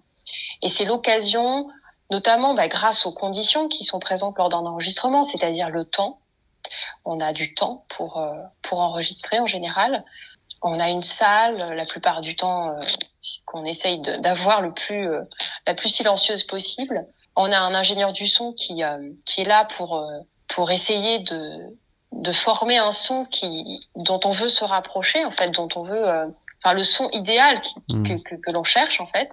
Et 0.62 0.69
c'est 0.69 0.85
l'occasion 0.85 1.69
notamment 2.11 2.55
bah, 2.55 2.69
grâce 2.69 3.07
aux 3.07 3.12
conditions 3.12 3.67
qui 3.67 3.83
sont 3.85 3.99
présentes 3.99 4.38
lors 4.38 4.50
d'un 4.50 4.59
enregistrement, 4.59 5.25
c'est-à-dire 5.25 5.69
le 5.69 5.85
temps. 5.85 6.21
On 7.05 7.19
a 7.19 7.33
du 7.33 7.55
temps 7.55 7.85
pour 7.88 8.19
euh, 8.19 8.33
pour 8.62 8.81
enregistrer 8.81 9.40
en 9.40 9.47
général. 9.47 10.05
On 10.62 10.79
a 10.79 10.90
une 10.90 11.02
salle, 11.02 11.57
la 11.75 11.87
plupart 11.87 12.21
du 12.21 12.37
temps, 12.37 12.69
euh, 12.69 12.79
qu'on 13.47 13.64
essaye 13.64 14.00
d'avoir 14.21 14.62
euh, 14.62 15.23
la 15.67 15.75
plus 15.75 15.88
silencieuse 15.88 16.45
possible. 16.45 17.05
On 17.35 17.50
a 17.50 17.59
un 17.59 17.75
ingénieur 17.75 18.12
du 18.12 18.29
son 18.29 18.52
qui 18.52 18.83
qui 19.25 19.40
est 19.40 19.45
là 19.45 19.64
pour 19.64 20.05
pour 20.54 20.71
essayer 20.71 21.21
de 21.21 21.76
de 22.12 22.33
former 22.33 22.76
un 22.76 22.90
son 22.90 23.25
qui 23.25 23.87
dont 23.95 24.19
on 24.25 24.33
veut 24.33 24.49
se 24.49 24.64
rapprocher, 24.64 25.25
en 25.25 25.30
fait, 25.30 25.50
dont 25.52 25.69
on 25.76 25.85
veut 25.85 26.04
enfin 26.62 26.75
le 26.75 26.85
son 26.85 27.09
idéal 27.11 27.61
que, 27.88 28.23
que, 28.23 28.35
que 28.35 28.50
l'on 28.50 28.64
cherche 28.64 29.00
en 29.00 29.07
fait 29.07 29.30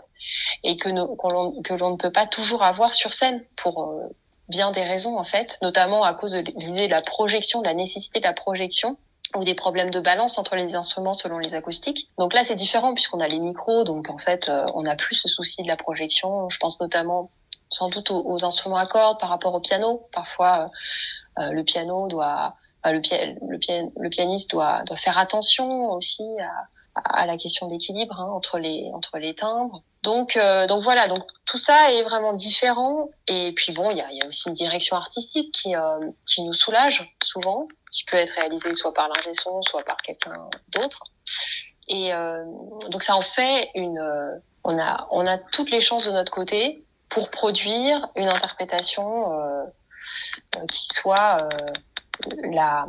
et 0.64 0.78
que, 0.78 0.90
que 0.90 1.74
l'on 1.74 1.92
ne 1.92 1.98
peut 1.98 2.12
pas 2.12 2.26
toujours 2.26 2.64
avoir 2.64 2.94
sur 2.94 3.14
scène 3.14 3.44
pour 3.56 3.84
euh, 3.84 4.16
bien 4.50 4.72
des 4.72 4.84
raisons 4.84 5.18
en 5.18 5.24
fait, 5.24 5.58
notamment 5.62 6.04
à 6.04 6.14
cause 6.14 6.32
de 6.32 6.44
l'idée 6.56 6.88
de 6.88 6.92
la 6.92 7.02
projection, 7.02 7.62
de 7.62 7.68
la 7.68 7.74
nécessité 7.74 8.20
de 8.20 8.26
la 8.26 8.34
projection 8.34 8.98
ou 9.36 9.44
des 9.44 9.56
problèmes 9.56 9.90
de 9.90 10.00
balance 10.00 10.38
entre 10.38 10.56
les 10.56 10.74
instruments 10.74 11.14
selon 11.14 11.38
les 11.38 11.54
acoustiques. 11.54 12.10
Donc 12.18 12.34
là, 12.34 12.44
c'est 12.46 12.56
différent 12.56 12.94
puisqu'on 12.94 13.20
a 13.20 13.28
les 13.28 13.40
micros, 13.40 13.84
donc 13.84 14.10
en 14.10 14.18
fait, 14.18 14.48
euh, 14.48 14.66
on 14.74 14.84
n'a 14.84 14.96
plus 14.96 15.16
ce 15.16 15.28
souci 15.28 15.64
de 15.64 15.68
la 15.68 15.76
projection. 15.76 16.48
Je 16.48 16.58
pense 16.60 16.80
notamment, 16.80 17.30
sans 17.70 17.90
doute, 17.90 18.12
aux, 18.12 18.46
instruments 18.46 18.78
à 18.78 18.86
cordes 18.86 19.20
par 19.20 19.30
rapport 19.30 19.54
au 19.54 19.60
piano. 19.60 20.08
Parfois, 20.14 20.72
euh, 21.40 21.52
le 21.52 21.64
piano 21.64 22.08
doit, 22.08 22.56
le, 22.86 22.94
le, 22.94 23.92
le, 24.02 24.10
pianiste 24.10 24.52
doit, 24.52 24.84
doit 24.84 24.98
faire 24.98 25.18
attention 25.18 25.92
aussi 25.92 26.24
à, 26.42 26.68
à 27.04 27.26
la 27.26 27.38
question 27.38 27.68
d'équilibre 27.68 28.20
hein, 28.20 28.30
entre 28.32 28.60
les 28.60 28.90
entre 28.94 29.18
les 29.18 29.34
timbres. 29.36 29.84
Donc 30.04 30.38
euh, 30.38 30.68
donc 30.68 30.84
voilà, 30.84 31.08
donc 31.08 31.24
tout 31.46 31.58
ça 31.58 31.92
est 31.92 32.04
vraiment 32.04 32.34
différent. 32.34 33.10
Et 33.28 33.54
puis 33.56 33.74
bon, 33.74 33.90
il 33.92 33.98
y 33.98 34.02
a, 34.02 34.12
y 34.12 34.22
a, 34.22 34.28
aussi 34.28 34.48
une 34.48 34.54
direction 34.54 34.96
artistique 34.96 35.54
qui 35.54 35.76
euh, 35.76 36.00
qui 36.26 36.44
nous 36.44 36.54
soulage 36.54 37.14
souvent, 37.24 37.68
qui 37.92 38.04
peut 38.06 38.18
être 38.18 38.32
réalisée 38.32 38.74
soit 38.74 38.94
par 38.94 39.10
l'ingé 39.10 39.34
son, 39.34 39.62
soit 39.64 39.84
par 39.84 39.98
quelqu'un 39.98 40.50
d'autre. 40.70 41.04
Et 41.88 42.14
euh, 42.14 42.44
donc 42.90 43.04
ça 43.04 43.16
en 43.16 43.22
fait 43.22 43.70
une. 43.76 44.00
on 44.64 44.80
a 44.80 45.08
on 45.12 45.26
a 45.28 45.38
toutes 45.38 45.72
les 45.72 45.82
chances 45.82 46.06
de 46.06 46.12
notre 46.12 46.32
côté 46.32 46.84
pour 47.10 47.30
produire 47.30 48.10
une 48.16 48.28
interprétation 48.28 49.26
qui 50.70 50.88
soit 50.94 51.48
la 52.52 52.88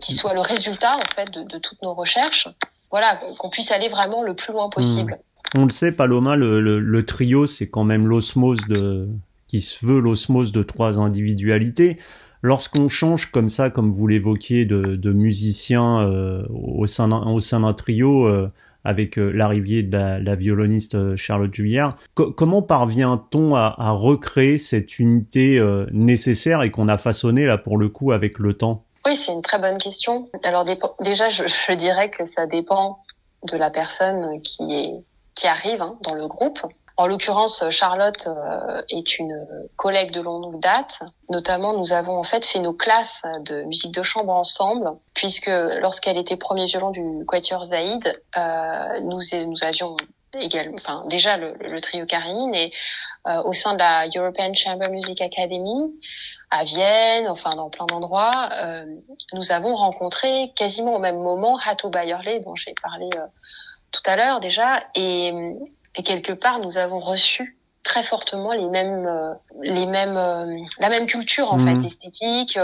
qui 0.00 0.14
soit 0.14 0.34
le 0.34 0.40
résultat 0.40 0.96
en 0.96 1.14
fait 1.14 1.30
de, 1.30 1.58
toutes 1.58 1.82
nos 1.82 1.94
recherches 1.94 2.48
voilà, 2.94 3.18
qu'on 3.40 3.50
puisse 3.50 3.72
aller 3.72 3.88
vraiment 3.88 4.22
le 4.22 4.34
plus 4.34 4.52
loin 4.52 4.70
possible. 4.70 5.18
Hmm. 5.54 5.58
On 5.58 5.64
le 5.64 5.70
sait, 5.70 5.90
Paloma, 5.90 6.36
le, 6.36 6.60
le, 6.60 7.04
trio, 7.04 7.44
c'est 7.44 7.68
quand 7.68 7.82
même 7.82 8.06
l'osmose 8.06 8.60
de, 8.68 9.08
qui 9.48 9.60
se 9.60 9.84
veut 9.84 9.98
l'osmose 9.98 10.52
de 10.52 10.62
trois 10.62 11.00
individualités. 11.00 11.98
Lorsqu'on 12.40 12.88
change 12.88 13.32
comme 13.32 13.48
ça, 13.48 13.68
comme 13.68 13.90
vous 13.90 14.06
l'évoquiez, 14.06 14.64
de, 14.64 14.94
de 14.94 15.12
musicien 15.12 16.02
euh, 16.02 16.44
au 16.50 16.86
sein 16.86 17.08
d'un, 17.08 17.22
au 17.22 17.40
sein 17.40 17.60
d'un 17.60 17.72
trio, 17.72 18.26
euh, 18.26 18.48
avec 18.84 19.18
euh, 19.18 19.30
l'arrivée 19.30 19.82
de 19.82 19.96
la, 19.96 20.34
violoniste 20.34 21.16
Charlotte 21.16 21.54
Juillard. 21.54 21.96
comment 22.14 22.62
parvient-on 22.62 23.54
à, 23.54 23.90
recréer 23.90 24.58
cette 24.58 24.98
unité 24.98 25.60
nécessaire 25.92 26.62
et 26.62 26.70
qu'on 26.70 26.88
a 26.88 26.98
façonnée 26.98 27.46
là 27.46 27.56
pour 27.56 27.78
le 27.78 27.88
coup 27.88 28.12
avec 28.12 28.38
le 28.38 28.54
temps? 28.54 28.84
Oui, 29.06 29.16
c'est 29.16 29.32
une 29.32 29.42
très 29.42 29.58
bonne 29.58 29.78
question. 29.78 30.28
Alors 30.42 30.64
déjà, 31.00 31.28
je, 31.28 31.74
dirais 31.74 32.10
que 32.10 32.24
ça 32.24 32.46
dépend 32.46 32.98
de 33.50 33.56
la 33.56 33.70
personne 33.70 34.40
qui 34.42 35.46
arrive 35.46 35.80
hein, 35.80 35.96
dans 36.02 36.14
le 36.14 36.26
groupe. 36.26 36.58
En 36.96 37.06
l'occurrence, 37.06 37.68
Charlotte 37.70 38.28
euh, 38.28 38.82
est 38.88 39.18
une 39.18 39.46
collègue 39.76 40.12
de 40.12 40.20
longue 40.20 40.60
date. 40.60 41.00
Notamment, 41.28 41.72
nous 41.72 41.92
avons 41.92 42.16
en 42.16 42.22
fait 42.22 42.44
fait 42.44 42.60
nos 42.60 42.72
classes 42.72 43.22
de 43.40 43.64
musique 43.64 43.92
de 43.92 44.02
chambre 44.02 44.32
ensemble, 44.32 44.90
puisque 45.12 45.50
lorsqu'elle 45.80 46.16
était 46.16 46.36
premier 46.36 46.66
violon 46.66 46.90
du 46.90 47.24
Quatuor 47.26 47.64
Zaïd, 47.64 48.20
euh, 48.36 49.00
nous, 49.00 49.20
nous 49.46 49.64
avions 49.64 49.96
également, 50.40 50.76
enfin 50.78 51.04
déjà 51.08 51.36
le, 51.36 51.54
le 51.60 51.80
trio 51.80 52.06
Karinine 52.06 52.54
et 52.54 52.72
euh, 53.26 53.42
au 53.44 53.52
sein 53.52 53.72
de 53.74 53.78
la 53.78 54.06
European 54.14 54.52
Chamber 54.54 54.88
Music 54.90 55.20
Academy, 55.20 55.94
à 56.50 56.64
Vienne, 56.64 57.26
enfin 57.28 57.56
dans 57.56 57.70
plein 57.70 57.86
d'endroits, 57.86 58.50
euh, 58.52 58.84
nous 59.32 59.50
avons 59.50 59.74
rencontré 59.74 60.52
quasiment 60.54 60.96
au 60.96 60.98
même 60.98 61.18
moment 61.18 61.58
Hato 61.64 61.88
Bayerle 61.88 62.42
dont 62.44 62.54
j'ai 62.54 62.74
parlé 62.82 63.08
euh, 63.16 63.26
tout 63.90 64.02
à 64.04 64.16
l'heure 64.16 64.40
déjà, 64.40 64.84
et, 64.94 65.32
et, 65.96 66.02
quelque 66.02 66.32
part 66.32 66.58
nous 66.58 66.78
avons 66.78 67.00
reçu 67.00 67.58
très 67.82 68.02
fortement 68.02 68.52
les 68.52 68.66
mêmes, 68.66 69.06
euh, 69.06 69.34
les 69.62 69.86
mêmes, 69.86 70.14
la 70.78 70.88
même 70.88 71.06
culture 71.06 71.52
en 71.52 71.58
fait 71.58 71.74
mhm. 71.74 71.84
esthétique, 71.84 72.58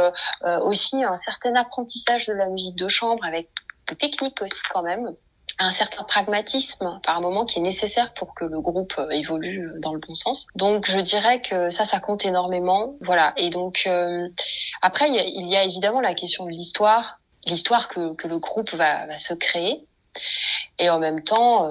aussi 0.63 1.05
un 1.05 1.17
certain 1.17 1.55
apprentissage 1.55 2.27
de 2.27 2.33
la 2.33 2.47
musique 2.47 2.77
de 2.77 2.89
chambre 2.89 3.25
avec 3.25 3.49
des 3.89 3.97
techniques 3.97 4.41
aussi 4.41 4.61
quand 4.73 4.83
même 4.83 5.15
un 5.61 5.71
certain 5.71 6.05
pragmatisme 6.05 7.01
par 7.05 7.21
moment 7.21 7.45
qui 7.45 7.59
est 7.59 7.63
nécessaire 7.63 8.15
pour 8.15 8.35
que 8.35 8.45
le 8.45 8.61
groupe 8.61 8.95
euh, 8.99 9.11
évolue 9.11 9.67
euh, 9.67 9.79
dans 9.81 9.93
le 9.93 10.01
bon 10.01 10.15
sens. 10.15 10.47
Donc 10.57 10.87
je 10.87 10.99
dirais 10.99 11.43
que 11.43 11.69
ça, 11.69 11.85
ça 11.85 12.01
compte 12.01 12.25
énormément. 12.25 12.97
Voilà. 13.03 13.35
Et 13.37 13.51
donc 13.51 13.83
euh, 13.87 14.27
après, 14.81 15.09
il 15.11 15.47
y, 15.47 15.57
a, 15.57 15.65
évidemment 15.65 16.01
la 16.01 16.15
question 16.15 16.47
de 16.47 16.51
l'histoire, 16.51 17.21
l'histoire 17.45 17.89
que, 17.89 18.15
que 18.15 18.27
le 18.27 18.39
groupe 18.39 18.73
va, 18.75 19.07
va 19.07 19.17
se 19.19 19.35
créer. 19.35 19.87
Et 20.79 20.91
en 20.91 20.99
même 20.99 21.23
temps, 21.23 21.71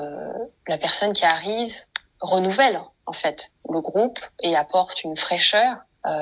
la 0.67 0.78
personne 0.78 1.13
qui 1.13 1.25
arrive 1.25 1.73
renouvelle 2.21 2.80
en 3.06 3.13
fait 3.13 3.52
le 3.69 3.82
groupe 3.82 4.19
et 4.41 4.56
apporte 4.56 5.04
une 5.04 5.17
fraîcheur 5.17 5.78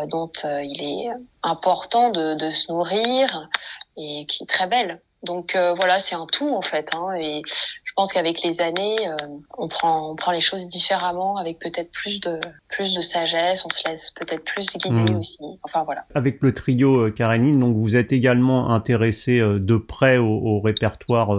dont 0.07 0.31
il 0.43 0.81
est 0.81 1.09
important 1.43 2.09
de, 2.09 2.35
de 2.35 2.51
se 2.51 2.71
nourrir 2.71 3.49
et 3.97 4.25
qui 4.27 4.43
est 4.43 4.47
très 4.47 4.67
belle. 4.67 5.01
Donc 5.27 5.55
euh, 5.55 5.73
voilà, 5.75 5.99
c'est 5.99 6.15
un 6.15 6.25
tout 6.25 6.49
en 6.49 6.61
fait. 6.61 6.89
Hein, 6.95 7.13
et 7.19 7.41
je 7.83 7.91
pense 7.95 8.11
qu'avec 8.11 8.41
les 8.43 8.61
années, 8.61 9.07
euh, 9.07 9.15
on 9.57 9.67
prend 9.67 10.11
on 10.11 10.15
prend 10.15 10.31
les 10.31 10.41
choses 10.41 10.67
différemment, 10.67 11.37
avec 11.37 11.59
peut-être 11.59 11.91
plus 11.91 12.19
de 12.21 12.39
plus 12.69 12.95
de 12.95 13.01
sagesse. 13.01 13.63
On 13.65 13.69
se 13.69 13.81
laisse 13.85 14.11
peut-être 14.11 14.43
plus 14.45 14.65
guider 14.77 15.11
hmm. 15.11 15.19
aussi. 15.19 15.39
Enfin 15.63 15.83
voilà. 15.83 16.05
Avec 16.15 16.41
le 16.41 16.53
trio 16.53 17.07
euh, 17.07 17.11
Karenine, 17.11 17.59
donc 17.59 17.75
vous 17.75 17.97
êtes 17.97 18.13
également 18.13 18.69
intéressé 18.71 19.39
de 19.39 19.77
près 19.77 20.17
au, 20.17 20.29
au 20.29 20.61
répertoire 20.61 21.29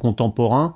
contemporain. 0.00 0.74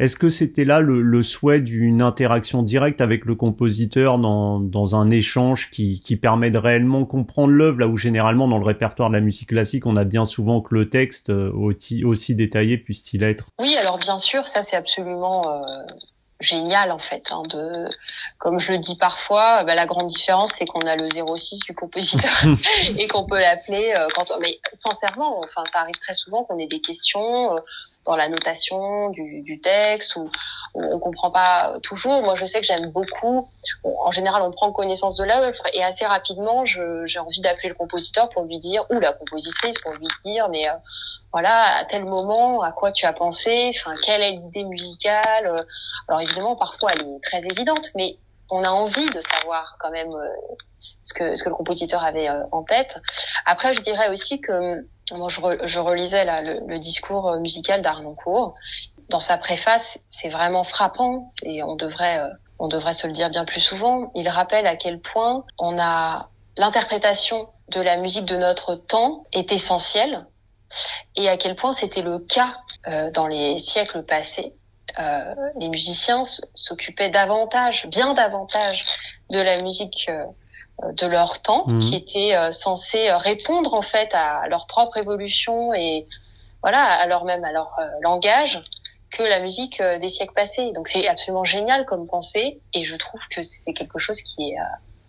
Est-ce 0.00 0.16
que 0.16 0.30
c'était 0.30 0.64
là 0.64 0.80
le, 0.80 1.02
le 1.02 1.22
souhait 1.22 1.60
d'une 1.60 2.02
interaction 2.02 2.62
directe 2.62 3.00
avec 3.00 3.24
le 3.24 3.34
compositeur 3.34 4.18
dans, 4.18 4.58
dans 4.60 4.96
un 4.96 5.10
échange 5.10 5.70
qui, 5.70 6.00
qui 6.00 6.16
permet 6.16 6.50
de 6.50 6.58
réellement 6.58 7.04
comprendre 7.04 7.52
l'œuvre, 7.52 7.80
là 7.80 7.86
où 7.86 7.96
généralement 7.96 8.48
dans 8.48 8.58
le 8.58 8.64
répertoire 8.64 9.08
de 9.08 9.14
la 9.14 9.20
musique 9.20 9.50
classique, 9.50 9.86
on 9.86 9.96
a 9.96 10.04
bien 10.04 10.24
souvent 10.24 10.60
que 10.60 10.74
le 10.74 10.88
texte 10.88 11.30
au 11.30 11.72
aussi 12.04 12.34
détaillé 12.34 12.78
puisse-t-il 12.78 13.22
être? 13.22 13.46
Oui, 13.58 13.76
alors 13.76 13.98
bien 13.98 14.18
sûr, 14.18 14.46
ça 14.48 14.62
c'est 14.62 14.76
absolument, 14.76 15.48
euh, 15.48 15.62
génial 16.40 16.92
en 16.92 16.98
fait. 16.98 17.24
Hein, 17.30 17.42
de, 17.48 17.88
comme 18.38 18.58
je 18.58 18.72
le 18.72 18.78
dis 18.78 18.96
parfois, 18.96 19.64
bah, 19.64 19.74
la 19.74 19.86
grande 19.86 20.06
différence 20.06 20.52
c'est 20.56 20.66
qu'on 20.66 20.80
a 20.80 20.96
le 20.96 21.08
06 21.08 21.60
du 21.60 21.74
compositeur 21.74 22.30
et 22.98 23.08
qu'on 23.08 23.26
peut 23.26 23.38
l'appeler 23.38 23.92
euh, 23.96 24.06
quand. 24.14 24.26
Mais 24.40 24.58
sincèrement, 24.72 25.40
enfin, 25.40 25.64
ça 25.72 25.80
arrive 25.80 25.96
très 26.00 26.14
souvent 26.14 26.44
qu'on 26.44 26.58
ait 26.58 26.66
des 26.66 26.80
questions. 26.80 27.52
Euh, 27.52 27.56
dans 28.04 28.16
la 28.16 28.28
notation 28.28 29.10
du, 29.10 29.42
du 29.42 29.60
texte 29.60 30.16
ou 30.16 30.30
on 30.74 30.98
comprend 30.98 31.30
pas 31.30 31.78
toujours. 31.82 32.22
Moi, 32.22 32.34
je 32.34 32.44
sais 32.44 32.60
que 32.60 32.66
j'aime 32.66 32.90
beaucoup. 32.90 33.48
En 33.84 34.10
général, 34.10 34.42
on 34.42 34.50
prend 34.50 34.72
connaissance 34.72 35.16
de 35.16 35.24
l'œuvre 35.24 35.62
et 35.72 35.82
assez 35.82 36.04
rapidement, 36.04 36.64
j'ai 36.64 37.18
envie 37.18 37.40
d'appeler 37.40 37.68
le 37.68 37.74
compositeur 37.74 38.28
pour 38.30 38.44
lui 38.44 38.58
dire 38.58 38.84
ou 38.90 38.98
la 38.98 39.12
compositrice 39.12 39.78
pour 39.80 39.92
lui 39.94 40.08
dire, 40.24 40.48
mais 40.48 40.68
euh, 40.68 40.72
voilà, 41.32 41.78
à 41.78 41.84
tel 41.84 42.04
moment, 42.04 42.62
à 42.62 42.72
quoi 42.72 42.92
tu 42.92 43.06
as 43.06 43.12
pensé, 43.12 43.72
enfin, 43.76 43.94
quelle 44.04 44.22
est 44.22 44.32
l'idée 44.32 44.64
musicale? 44.64 45.46
Euh. 45.46 45.56
Alors 46.08 46.20
évidemment, 46.20 46.56
parfois, 46.56 46.92
elle 46.92 47.02
est 47.02 47.22
très 47.22 47.40
évidente, 47.40 47.90
mais 47.94 48.18
on 48.50 48.62
a 48.62 48.70
envie 48.70 49.06
de 49.10 49.20
savoir 49.20 49.76
quand 49.80 49.90
même 49.90 50.12
euh, 50.12 50.54
ce 51.02 51.14
que 51.14 51.36
ce 51.36 51.42
que 51.42 51.48
le 51.48 51.54
compositeur 51.54 52.02
avait 52.02 52.28
en 52.52 52.62
tête. 52.62 52.94
Après, 53.46 53.74
je 53.74 53.80
dirais 53.80 54.10
aussi 54.10 54.40
que 54.40 54.86
moi, 55.12 55.28
je, 55.28 55.40
je 55.64 55.78
relisais 55.78 56.24
là, 56.24 56.40
le, 56.40 56.60
le, 56.66 56.78
discours 56.78 57.28
euh, 57.28 57.38
musical 57.38 57.82
d'Arnoncourt. 57.82 58.54
Dans 59.10 59.20
sa 59.20 59.36
préface, 59.36 59.98
c'est 60.10 60.30
vraiment 60.30 60.64
frappant. 60.64 61.28
Et 61.42 61.62
on 61.62 61.76
devrait, 61.76 62.20
euh, 62.20 62.28
on 62.58 62.68
devrait 62.68 62.94
se 62.94 63.06
le 63.06 63.12
dire 63.12 63.28
bien 63.28 63.44
plus 63.44 63.60
souvent. 63.60 64.10
Il 64.14 64.28
rappelle 64.28 64.66
à 64.66 64.76
quel 64.76 65.00
point 65.00 65.44
on 65.58 65.78
a 65.78 66.30
l'interprétation 66.56 67.48
de 67.68 67.80
la 67.80 67.96
musique 67.96 68.24
de 68.24 68.36
notre 68.36 68.76
temps 68.76 69.24
est 69.32 69.52
essentielle 69.52 70.26
et 71.16 71.28
à 71.28 71.36
quel 71.36 71.54
point 71.54 71.72
c'était 71.72 72.02
le 72.02 72.18
cas 72.18 72.56
euh, 72.88 73.10
dans 73.10 73.26
les 73.26 73.58
siècles 73.58 74.04
passés. 74.04 74.54
Euh, 74.98 75.34
les 75.58 75.68
musiciens 75.68 76.22
s'occupaient 76.54 77.10
davantage, 77.10 77.86
bien 77.88 78.14
davantage, 78.14 78.84
de 79.30 79.40
la 79.40 79.60
musique 79.62 80.08
euh, 80.82 80.92
de 80.92 81.06
leur 81.06 81.40
temps, 81.40 81.64
mhm. 81.66 81.80
qui 81.80 81.94
étaient 81.94 82.36
euh, 82.36 82.50
censés 82.50 83.08
euh, 83.08 83.16
répondre 83.16 83.74
en 83.74 83.82
fait 83.82 84.10
à 84.12 84.48
leur 84.48 84.66
propre 84.66 84.96
évolution 84.96 85.72
et 85.72 86.06
voilà, 86.62 86.82
alors 86.82 87.24
même 87.24 87.44
à 87.44 87.52
leur 87.52 87.76
langage 88.00 88.60
que 89.10 89.22
la 89.22 89.38
musique 89.38 89.80
des 90.00 90.08
siècles 90.08 90.32
passés. 90.32 90.72
Donc 90.72 90.88
c'est 90.88 91.06
absolument 91.06 91.44
génial 91.44 91.84
comme 91.84 92.08
pensée 92.08 92.60
et 92.72 92.84
je 92.84 92.96
trouve 92.96 93.20
que 93.30 93.42
c'est 93.42 93.74
quelque 93.74 93.98
chose 93.98 94.20
qui 94.22 94.52
est 94.52 94.56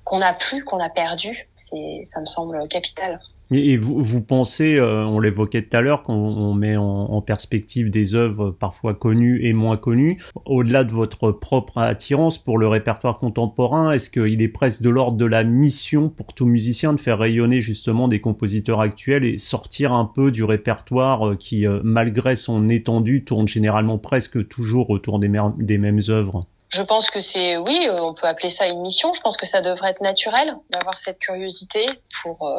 qu'on 0.03 0.21
a 0.21 0.33
plus, 0.33 0.65
qu'on 0.65 0.81
a 0.81 0.89
perdu. 0.89 1.47
C'est 1.55 2.03
ça 2.11 2.19
me 2.19 2.25
semble 2.25 2.67
capital. 2.67 3.21
Et 3.51 3.77
vous, 3.77 4.03
vous 4.03 4.23
pensez, 4.23 4.75
euh, 4.75 5.05
on 5.05 5.19
l'évoquait 5.19 5.61
tout 5.61 5.77
à 5.77 5.81
l'heure, 5.81 6.01
qu'on 6.01 6.15
on 6.15 6.53
met 6.55 6.77
en, 6.77 6.83
en, 6.83 7.21
perspective 7.21 7.91
des 7.91 8.15
œuvres 8.15 8.49
parfois 8.49 8.95
connues 8.95 9.45
et 9.45 9.53
moins 9.53 9.77
connues, 9.77 10.19
au-delà 10.45 10.83
de 10.83 10.93
votre 10.93 11.31
propre 11.31 11.77
attirance 11.77 12.39
pour 12.39 12.57
le 12.57 12.67
répertoire 12.67 13.17
contemporain, 13.17 13.91
est-ce 13.91 14.09
qu'il 14.09 14.41
est 14.41 14.47
presque 14.47 14.81
de 14.81 14.89
l'ordre 14.89 15.17
de 15.17 15.25
la 15.25 15.43
mission 15.43 16.09
pour 16.09 16.33
tout 16.33 16.47
musicien 16.47 16.93
de 16.93 16.99
faire 16.99 17.19
rayonner 17.19 17.61
justement 17.61 18.07
des 18.07 18.19
compositeurs 18.19 18.81
actuels 18.81 19.23
et 19.25 19.37
sortir 19.37 19.93
un 19.93 20.05
peu 20.05 20.31
du 20.31 20.43
répertoire 20.43 21.27
euh, 21.27 21.35
qui, 21.35 21.67
euh, 21.67 21.81
malgré 21.83 22.33
son 22.33 22.67
étendue, 22.67 23.23
tourne 23.23 23.47
généralement 23.47 23.99
presque 23.99 24.47
toujours 24.47 24.89
autour 24.89 25.19
des, 25.19 25.31
des 25.59 25.77
mêmes 25.77 26.01
œuvres? 26.09 26.41
Je 26.69 26.81
pense 26.81 27.11
que 27.11 27.19
c'est 27.19 27.57
oui, 27.57 27.87
on 27.91 28.15
peut 28.15 28.27
appeler 28.27 28.49
ça 28.49 28.67
une 28.67 28.81
mission. 28.81 29.13
Je 29.13 29.21
pense 29.21 29.37
que 29.37 29.45
ça 29.45 29.61
devrait 29.61 29.91
être 29.91 30.01
naturel 30.01 30.55
d'avoir 30.71 30.97
cette 30.97 31.19
curiosité 31.19 31.85
pour 32.23 32.49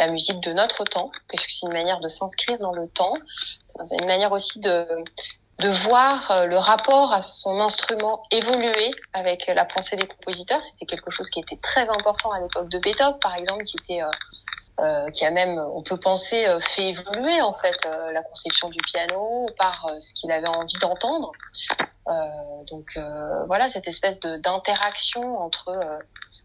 la 0.00 0.08
musique 0.08 0.40
de 0.40 0.52
notre 0.52 0.84
temps, 0.84 1.12
puisque 1.28 1.50
c'est 1.50 1.66
une 1.66 1.72
manière 1.72 2.00
de 2.00 2.08
s'inscrire 2.08 2.58
dans 2.58 2.72
le 2.72 2.88
temps. 2.88 3.14
C'est 3.66 3.98
une 3.98 4.06
manière 4.06 4.32
aussi 4.32 4.58
de, 4.58 4.86
de 5.60 5.68
voir 5.68 6.30
euh, 6.30 6.46
le 6.46 6.56
rapport 6.56 7.12
à 7.12 7.20
son 7.20 7.60
instrument 7.60 8.22
évoluer 8.30 8.90
avec 9.12 9.46
la 9.46 9.66
pensée 9.66 9.96
des 9.96 10.06
compositeurs. 10.06 10.62
C'était 10.62 10.86
quelque 10.86 11.10
chose 11.10 11.28
qui 11.28 11.40
était 11.40 11.58
très 11.58 11.86
important 11.88 12.32
à 12.32 12.40
l'époque 12.40 12.68
de 12.70 12.78
Beethoven, 12.78 13.18
par 13.20 13.34
exemple, 13.34 13.64
qui 13.64 13.76
était 13.78 14.02
euh, 14.80 15.06
euh, 15.06 15.10
qui 15.10 15.24
a 15.24 15.30
même, 15.30 15.58
on 15.74 15.82
peut 15.82 15.98
penser, 15.98 16.46
fait 16.74 16.90
évoluer 16.90 17.40
en 17.42 17.54
fait 17.54 17.76
la 18.12 18.22
conception 18.22 18.68
du 18.68 18.78
piano 18.92 19.48
par 19.58 19.88
ce 20.00 20.12
qu'il 20.14 20.30
avait 20.32 20.48
envie 20.48 20.78
d'entendre. 20.80 21.32
donc 22.70 22.98
voilà 23.46 23.68
cette 23.68 23.88
espèce 23.88 24.18
d'interaction 24.20 25.38
entre 25.38 26.00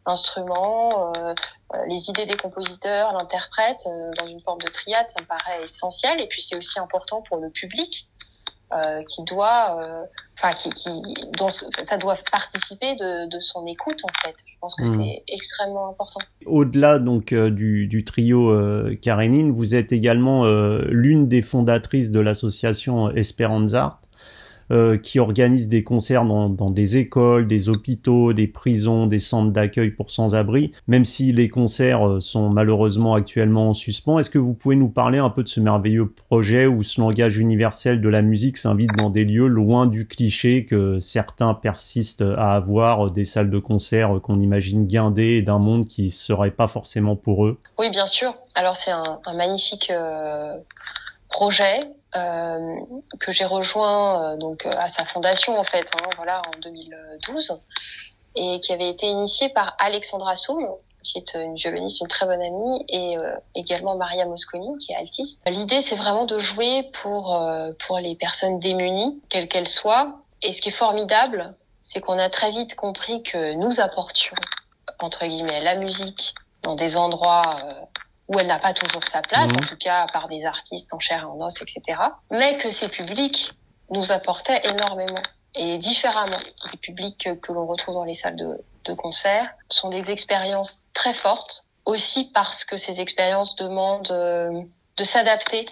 instruments, 0.06 1.14
euh, 1.16 1.34
euh, 1.74 1.86
les 1.88 2.10
idées 2.10 2.26
des 2.26 2.38
compositeurs, 2.38 3.14
l'interprète, 3.14 3.82
euh, 3.86 4.12
dans 4.18 4.28
une 4.28 4.42
forme 4.42 4.62
de 4.62 4.70
triade, 4.70 5.08
ça 5.16 5.22
me 5.22 5.28
paraît 5.28 5.64
essentiel. 5.64 6.22
Et 6.22 6.28
puis 6.28 6.42
c'est 6.42 6.58
aussi 6.58 6.80
important 6.80 7.22
pour 7.28 7.38
le 7.38 7.50
public 7.50 8.08
euh, 8.74 9.04
qui 9.04 9.24
doit, 9.24 10.08
enfin 10.38 10.54
qui, 10.54 10.70
qui, 10.72 10.90
dont 11.38 11.50
ça 11.50 11.98
doit 11.98 12.18
participer 12.32 12.96
de, 12.96 13.30
de, 13.30 13.40
son 13.40 13.66
écoute 13.66 14.00
en 14.04 14.28
fait. 14.28 14.36
Je 14.46 14.54
pense 14.60 14.76
que 14.76 14.84
mmh. 14.84 15.02
c'est 15.02 15.24
extrêmement 15.28 15.90
important. 15.90 16.20
Au-delà 16.46 17.00
donc 17.00 17.34
du, 17.34 17.88
du, 17.88 18.04
trio 18.04 18.52
euh, 18.52 18.98
Karenine, 19.02 19.52
vous 19.52 19.76
êtes 19.76 19.92
également 19.92 20.46
l'une 20.88 21.28
des 21.28 21.42
fondatrices 21.42 22.12
de 22.12 22.20
l'association 22.20 23.12
Esperanza. 23.12 24.00
Euh, 24.72 24.98
qui 24.98 25.20
organise 25.20 25.70
des 25.70 25.84
concerts 25.84 26.26
dans, 26.26 26.72
des 26.72 26.98
écoles, 26.98 27.46
des 27.46 27.70
hôpitaux, 27.70 28.34
des 28.34 28.48
prisons, 28.48 29.06
des 29.06 29.20
centres 29.20 29.52
d'accueil 29.52 29.92
pour 29.92 30.10
sans-abri. 30.10 30.72
Même 30.88 31.06
si 31.06 31.32
les 31.34 31.50
concerts 31.50 32.08
euh, 32.08 32.20
sont 32.20 32.50
malheureusement 32.50 33.14
actuellement 33.14 33.70
en 33.70 33.74
suspens, 33.74 34.18
est-ce 34.18 34.32
que 34.32 34.40
vous 34.40 34.56
pouvez 34.56 34.76
nous 34.76 34.90
parler 34.90 35.20
un 35.20 35.30
peu 35.30 35.44
de 35.44 35.50
ce 35.50 35.60
merveilleux 35.60 36.12
projet 36.12 36.66
où 36.66 36.82
ce 36.82 37.00
langage 37.00 37.38
universel 37.38 38.02
de 38.02 38.10
la 38.10 38.24
musique 38.24 38.58
s'invite 38.58 38.90
dans 38.98 39.12
des 39.12 39.24
lieux 39.24 39.46
loin 39.46 39.86
du 39.86 40.08
cliché 40.08 40.66
que 40.66 41.00
certains 41.00 41.54
persistent 41.54 42.26
à 42.36 42.54
avoir, 42.54 43.06
euh, 43.06 43.10
des 43.12 43.24
salles 43.24 43.52
de 43.52 43.60
concert 43.60 44.20
qu'on 44.24 44.40
imagine 44.40 44.88
guindées 44.88 45.44
d'un 45.44 45.60
monde 45.60 45.86
qui 45.86 46.10
serait 46.10 46.50
pas 46.50 46.68
forcément 46.68 47.16
pour 47.16 47.46
eux? 47.46 47.60
Oui, 47.78 47.92
bien 47.92 48.08
sûr. 48.08 48.34
Alors 48.56 48.76
c'est 48.76 48.90
un, 48.90 49.20
magnifique 49.36 49.92
projet 51.36 51.92
euh, 52.16 52.80
que 53.20 53.34
j'ai 53.34 53.44
rejoint 53.44 54.06
euh, 54.06 54.38
donc 54.38 54.66
euh, 54.66 54.74
à 54.78 54.88
sa 54.88 55.04
fondation 55.04 55.60
en 55.60 55.66
fait, 55.66 55.86
hein, 55.94 56.10
voilà 56.16 56.42
en 56.48 56.60
2012, 56.62 57.60
et 58.38 58.62
qui 58.62 58.72
avait 58.72 58.90
été 58.90 59.08
initié 59.08 59.50
par 59.50 59.76
Alexandra 59.80 60.36
Soum, 60.36 60.66
qui 61.04 61.18
est 61.18 61.34
une 61.36 61.56
violoniste, 61.56 62.00
une 62.00 62.08
très 62.08 62.26
bonne 62.26 62.42
amie, 62.42 62.86
et 62.88 63.18
également 63.54 63.96
Maria 63.96 64.26
Mosconi, 64.26 64.78
qui 64.80 64.94
est 64.94 64.96
altiste. 64.96 65.42
L'idée, 65.46 65.82
c'est 65.82 65.98
vraiment 65.98 66.26
de 66.26 66.40
jouer 66.40 66.90
pour 67.04 67.40
pour 67.86 68.00
les 68.00 68.16
personnes 68.16 68.60
démunies, 68.60 69.22
quelles 69.30 69.48
qu'elles 69.48 69.68
soient. 69.68 70.16
Et 70.42 70.52
ce 70.52 70.62
qui 70.62 70.70
est 70.70 70.80
formidable, 70.86 71.54
c'est 71.84 72.00
qu'on 72.02 72.18
a 72.18 72.30
très 72.30 72.52
vite 72.52 72.76
compris 72.76 73.22
que 73.22 73.54
nous 73.54 73.80
apportions 73.80 74.36
entre 75.00 75.26
guillemets 75.28 75.62
la 75.62 75.76
musique 75.76 76.34
dans 76.64 76.76
des 76.76 76.98
endroits 76.98 77.60
où 78.28 78.40
elle 78.40 78.48
n'a 78.48 78.60
pas 78.60 78.74
toujours 78.74 79.06
sa 79.06 79.22
place, 79.22 79.50
mhm. 79.50 79.58
en 79.58 79.68
tout 79.68 79.78
cas 79.78 80.08
par 80.12 80.28
des 80.28 80.46
artistes 80.46 80.94
en 80.94 81.00
chair 81.00 81.22
et 81.22 81.26
en 81.26 81.40
os, 81.40 81.62
etc. 81.62 82.00
Mais 82.32 82.58
que 82.58 82.70
ces 82.70 82.90
publics 82.90 83.52
nous 83.92 84.12
apportaient 84.12 84.62
énormément 84.68 85.22
et 85.54 85.78
différemment. 85.78 86.38
Les 86.72 86.78
publics 86.78 87.30
que, 87.42 87.52
l'on 87.52 87.66
retrouve 87.66 87.96
dans 87.96 88.04
les 88.04 88.16
salles 88.16 88.36
de, 88.36 88.64
de 88.86 88.94
concert 88.94 89.50
sont 89.70 89.90
des 89.90 90.12
expériences 90.12 90.84
très 90.94 91.14
fortes, 91.14 91.66
aussi 91.86 92.32
parce 92.34 92.66
que 92.66 92.78
ces 92.78 93.00
expériences 93.00 93.56
demandent 93.56 94.12
euh, 94.12 94.62
de 94.98 95.04
s'adapter 95.04 95.68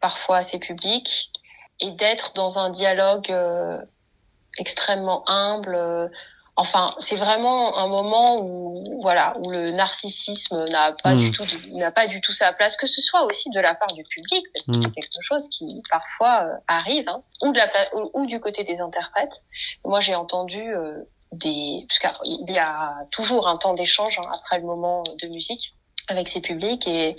parfois 0.00 0.38
à 0.38 0.42
ces 0.42 0.58
publics 0.58 1.30
et 1.80 1.90
d'être 1.90 2.32
dans 2.34 2.58
un 2.58 2.70
dialogue 2.70 3.30
euh, 3.30 3.82
extrêmement 4.58 5.28
humble, 5.28 5.74
euh, 5.74 6.08
Enfin, 6.58 6.94
c'est 6.98 7.16
vraiment 7.16 7.76
un 7.76 7.86
moment 7.86 8.40
où, 8.40 8.98
voilà, 9.02 9.36
où 9.40 9.50
le 9.50 9.72
narcissisme 9.72 10.64
n'a 10.70 10.92
pas 10.92 11.14
du 11.14 11.28
hmm. 11.28 11.32
tout, 11.32 11.44
n'a 11.72 11.90
pas 11.90 12.06
du 12.06 12.22
tout 12.22 12.32
sa 12.32 12.54
place, 12.54 12.76
que 12.76 12.86
ce 12.86 13.02
soit 13.02 13.24
aussi 13.24 13.50
de 13.50 13.60
la 13.60 13.74
part 13.74 13.92
du 13.92 14.02
public, 14.04 14.46
parce 14.54 14.64
que 14.64 14.72
c'est 14.72 14.88
hmm. 14.88 14.92
quelque 14.92 15.20
chose 15.20 15.48
qui 15.50 15.82
parfois 15.90 16.46
euh, 16.46 16.56
arrive, 16.66 17.06
hein, 17.10 17.22
ou 17.42 17.52
de 17.52 17.58
la 17.58 17.68
ou, 18.14 18.24
du 18.24 18.40
côté 18.40 18.64
des 18.64 18.80
interprètes. 18.80 19.44
Moi, 19.84 20.00
j'ai 20.00 20.14
entendu 20.14 20.74
euh, 20.74 21.02
des, 21.32 21.86
parce 21.88 22.16
qu'il 22.16 22.50
y 22.50 22.58
a 22.58 22.94
toujours 23.10 23.48
un 23.48 23.58
temps 23.58 23.74
d'échange 23.74 24.18
hein, 24.18 24.30
après 24.34 24.58
le 24.58 24.64
moment 24.64 25.02
de 25.22 25.28
musique 25.28 25.74
avec 26.08 26.26
ces 26.26 26.40
publics, 26.40 26.88
et 26.88 27.18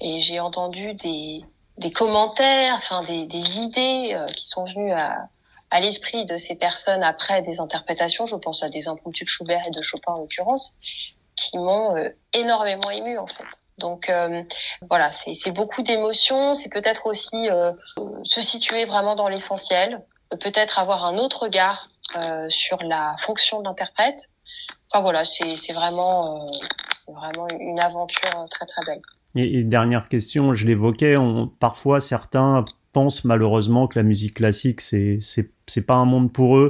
et 0.00 0.20
j'ai 0.20 0.38
entendu 0.38 0.94
des 0.94 1.42
des 1.78 1.90
commentaires, 1.90 2.74
enfin 2.76 3.02
des, 3.02 3.26
des 3.26 3.58
idées 3.58 4.10
euh, 4.12 4.26
qui 4.28 4.46
sont 4.46 4.64
venues 4.64 4.92
à 4.92 5.28
à 5.70 5.80
l'esprit 5.80 6.24
de 6.24 6.36
ces 6.36 6.54
personnes 6.54 7.02
après 7.02 7.42
des 7.42 7.60
interprétations, 7.60 8.26
je 8.26 8.36
pense 8.36 8.62
à 8.62 8.68
des 8.68 8.88
impromptus 8.88 9.26
de 9.26 9.28
Schubert 9.28 9.62
et 9.66 9.70
de 9.70 9.82
Chopin 9.82 10.12
en 10.12 10.18
l'occurrence, 10.18 10.74
qui 11.36 11.58
m'ont 11.58 11.96
euh, 11.96 12.08
énormément 12.32 12.90
ému 12.90 13.18
en 13.18 13.26
fait. 13.26 13.44
Donc 13.78 14.08
euh, 14.08 14.42
voilà, 14.88 15.12
c'est 15.12 15.52
beaucoup 15.52 15.82
d'émotions, 15.82 16.54
c'est 16.54 16.68
peut-être 16.68 17.06
aussi 17.06 17.48
euh, 17.48 17.72
se 18.24 18.40
situer 18.40 18.86
vraiment 18.86 19.14
dans 19.14 19.28
l'essentiel, 19.28 20.02
peut-être 20.40 20.78
avoir 20.78 21.04
un 21.04 21.16
autre 21.16 21.44
regard 21.44 21.88
sur 22.48 22.82
la 22.82 23.16
fonction 23.20 23.60
de 23.60 23.64
l'interprète. 23.64 24.30
Enfin 24.90 25.02
voilà, 25.02 25.24
c'est 25.24 25.72
vraiment, 25.74 26.50
vraiment 27.06 27.46
une 27.48 27.78
aventure 27.78 28.46
très 28.50 28.64
très 28.64 28.84
belle. 28.86 29.02
Et, 29.36 29.62
dernière 29.62 30.08
question, 30.08 30.54
je 30.54 30.66
l'évoquais, 30.66 31.16
parfois 31.60 32.00
certains 32.00 32.64
pensent 32.92 33.24
malheureusement 33.24 33.86
que 33.86 33.98
la 33.98 34.02
musique 34.02 34.34
classique 34.34 34.80
c'est 34.80 35.18
c'est 35.20 35.86
pas 35.86 35.96
un 35.96 36.04
monde 36.04 36.32
pour 36.32 36.56
eux 36.58 36.68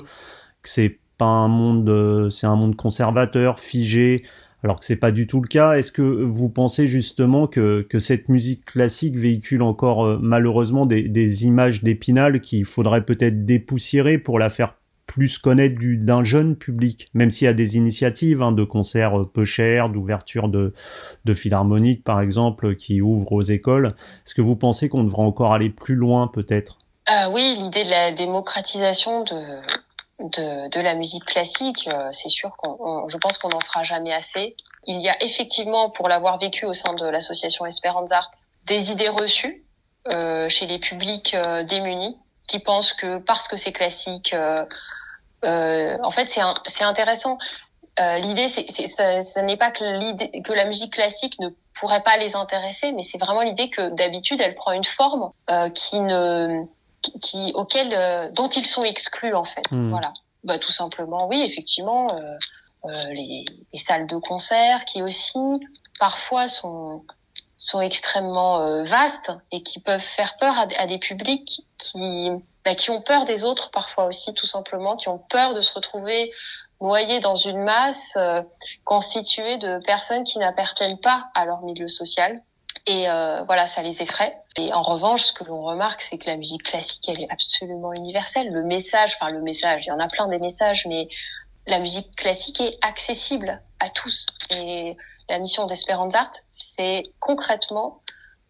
que 0.62 0.68
c'est 0.68 0.98
pas 1.18 1.26
un 1.26 1.48
monde, 1.48 2.30
c'est 2.30 2.46
un 2.46 2.56
monde 2.56 2.76
conservateur, 2.76 3.58
figé, 3.58 4.22
alors 4.62 4.78
que 4.78 4.84
c'est 4.84 4.96
pas 4.96 5.10
du 5.10 5.26
tout 5.26 5.40
le 5.40 5.48
cas. 5.48 5.76
Est-ce 5.76 5.92
que 5.92 6.02
vous 6.02 6.48
pensez 6.48 6.86
justement 6.86 7.46
que, 7.46 7.82
que 7.82 7.98
cette 7.98 8.28
musique 8.28 8.64
classique 8.64 9.16
véhicule 9.16 9.62
encore 9.62 10.04
euh, 10.04 10.18
malheureusement 10.20 10.86
des, 10.86 11.08
des 11.08 11.44
images 11.44 11.82
d'épinal 11.82 12.40
qu'il 12.40 12.64
faudrait 12.64 13.04
peut-être 13.04 13.44
dépoussiérer 13.44 14.18
pour 14.18 14.38
la 14.38 14.48
faire 14.48 14.77
plus 15.08 15.38
connaître 15.38 15.74
d'un 15.80 16.22
jeune 16.22 16.54
public, 16.54 17.08
même 17.14 17.30
s'il 17.30 17.46
y 17.46 17.48
a 17.48 17.54
des 17.54 17.76
initiatives 17.76 18.42
hein, 18.42 18.52
de 18.52 18.62
concerts 18.62 19.18
euh, 19.18 19.24
peu 19.24 19.44
chers, 19.44 19.88
d'ouverture 19.88 20.48
de, 20.48 20.74
de 21.24 21.34
philharmoniques 21.34 22.04
par 22.04 22.20
exemple, 22.20 22.76
qui 22.76 23.00
ouvrent 23.00 23.32
aux 23.32 23.42
écoles. 23.42 23.88
Est-ce 24.24 24.34
que 24.34 24.42
vous 24.42 24.54
pensez 24.54 24.88
qu'on 24.88 25.02
devrait 25.02 25.22
encore 25.22 25.52
aller 25.52 25.70
plus 25.70 25.96
loin 25.96 26.28
peut-être? 26.28 26.78
Euh, 27.10 27.30
Oui, 27.32 27.56
l'idée 27.58 27.84
de 27.84 27.90
la 27.90 28.12
démocratisation 28.12 29.24
de, 29.24 29.40
de, 30.20 30.70
de 30.70 30.80
la 30.80 30.94
musique 30.94 31.24
classique, 31.24 31.88
euh, 31.88 32.08
c'est 32.12 32.28
sûr 32.28 32.56
qu'on, 32.58 33.08
je 33.08 33.16
pense 33.16 33.38
qu'on 33.38 33.48
n'en 33.48 33.60
fera 33.60 33.82
jamais 33.82 34.12
assez. 34.12 34.54
Il 34.86 35.00
y 35.00 35.08
a 35.08 35.16
effectivement, 35.24 35.90
pour 35.90 36.08
l'avoir 36.08 36.38
vécu 36.38 36.66
au 36.66 36.74
sein 36.74 36.94
de 36.94 37.06
l'association 37.06 37.66
Esperance 37.66 38.12
Arts, 38.12 38.30
des 38.66 38.92
idées 38.92 39.08
reçues 39.08 39.64
euh, 40.12 40.48
chez 40.48 40.66
les 40.66 40.78
publics 40.78 41.34
euh, 41.34 41.64
démunis 41.64 42.16
qui 42.46 42.58
pensent 42.58 42.94
que 42.94 43.18
parce 43.18 43.46
que 43.46 43.56
c'est 43.56 43.72
classique, 43.72 44.32
euh, 44.32 44.64
en 45.42 46.10
fait, 46.10 46.28
c'est, 46.28 46.84
intéressant. 46.84 47.38
l'idée, 47.98 48.48
c'est, 48.48 48.66
c'est, 48.70 49.22
ce 49.22 49.38
n'est 49.40 49.56
pas 49.56 49.70
que 49.70 49.84
l'idée 49.84 50.42
que 50.42 50.52
la 50.52 50.64
musique 50.64 50.94
classique 50.94 51.38
ne 51.40 51.48
pourrait 51.80 52.02
pas 52.02 52.16
les 52.16 52.34
intéresser, 52.34 52.92
mais 52.92 53.02
c'est 53.02 53.18
vraiment 53.18 53.42
l'idée 53.42 53.70
que 53.70 53.90
d'habitude, 53.90 54.40
elle 54.40 54.54
prend 54.54 54.72
une 54.72 54.84
forme 54.84 55.30
qui 55.74 56.00
ne 56.00 56.66
qui, 57.02 57.52
auxquels, 57.54 57.94
euh, 57.94 58.30
dont 58.30 58.48
ils 58.48 58.66
sont 58.66 58.82
exclus 58.82 59.34
en 59.34 59.44
fait. 59.44 59.70
Hmm. 59.70 59.90
Voilà. 59.90 60.12
Bah, 60.44 60.58
tout 60.58 60.72
simplement, 60.72 61.26
oui, 61.28 61.42
effectivement, 61.42 62.08
euh, 62.14 62.36
euh, 62.86 63.04
les, 63.12 63.44
les, 63.72 63.78
salles 63.78 64.06
de 64.06 64.16
concert 64.16 64.84
qui 64.84 65.02
aussi 65.02 65.38
parfois 65.98 66.48
sont 66.48 67.04
sont 67.60 67.80
extrêmement 67.80 68.60
euh, 68.60 68.84
vastes 68.84 69.32
et 69.50 69.64
qui 69.64 69.80
peuvent 69.80 70.00
faire 70.00 70.36
peur 70.38 70.56
à, 70.56 70.68
à 70.76 70.86
des 70.86 70.98
publics 70.98 71.66
qui 71.76 72.30
bah, 72.68 72.74
qui 72.74 72.90
ont 72.90 73.00
peur 73.00 73.24
des 73.24 73.44
autres 73.44 73.70
parfois 73.70 74.04
aussi 74.04 74.34
tout 74.34 74.44
simplement, 74.44 74.94
qui 74.96 75.08
ont 75.08 75.16
peur 75.16 75.54
de 75.54 75.62
se 75.62 75.72
retrouver 75.72 76.30
noyés 76.82 77.18
dans 77.20 77.34
une 77.34 77.62
masse 77.62 78.12
euh, 78.18 78.42
constituée 78.84 79.56
de 79.56 79.78
personnes 79.86 80.22
qui 80.22 80.38
n'appartiennent 80.38 81.00
pas 81.00 81.30
à 81.34 81.46
leur 81.46 81.62
milieu 81.62 81.88
social 81.88 82.42
et 82.86 83.08
euh, 83.08 83.42
voilà, 83.44 83.64
ça 83.64 83.80
les 83.80 84.02
effraie. 84.02 84.36
Et 84.56 84.70
en 84.74 84.82
revanche, 84.82 85.22
ce 85.22 85.32
que 85.32 85.44
l'on 85.44 85.62
remarque, 85.62 86.02
c'est 86.02 86.18
que 86.18 86.26
la 86.26 86.36
musique 86.36 86.62
classique, 86.62 87.08
elle 87.08 87.22
est 87.22 87.30
absolument 87.30 87.94
universelle. 87.94 88.52
Le 88.52 88.62
message, 88.62 89.16
enfin 89.18 89.30
le 89.30 89.40
message, 89.40 89.84
il 89.86 89.88
y 89.88 89.92
en 89.92 89.98
a 89.98 90.08
plein 90.08 90.28
des 90.28 90.38
messages, 90.38 90.84
mais 90.86 91.08
la 91.66 91.78
musique 91.78 92.14
classique 92.16 92.60
est 92.60 92.76
accessible 92.82 93.62
à 93.80 93.88
tous. 93.88 94.26
Et 94.50 94.94
la 95.30 95.38
mission 95.38 95.64
d'Espérance 95.64 96.14
Art, 96.14 96.32
c'est 96.48 97.04
concrètement 97.18 98.02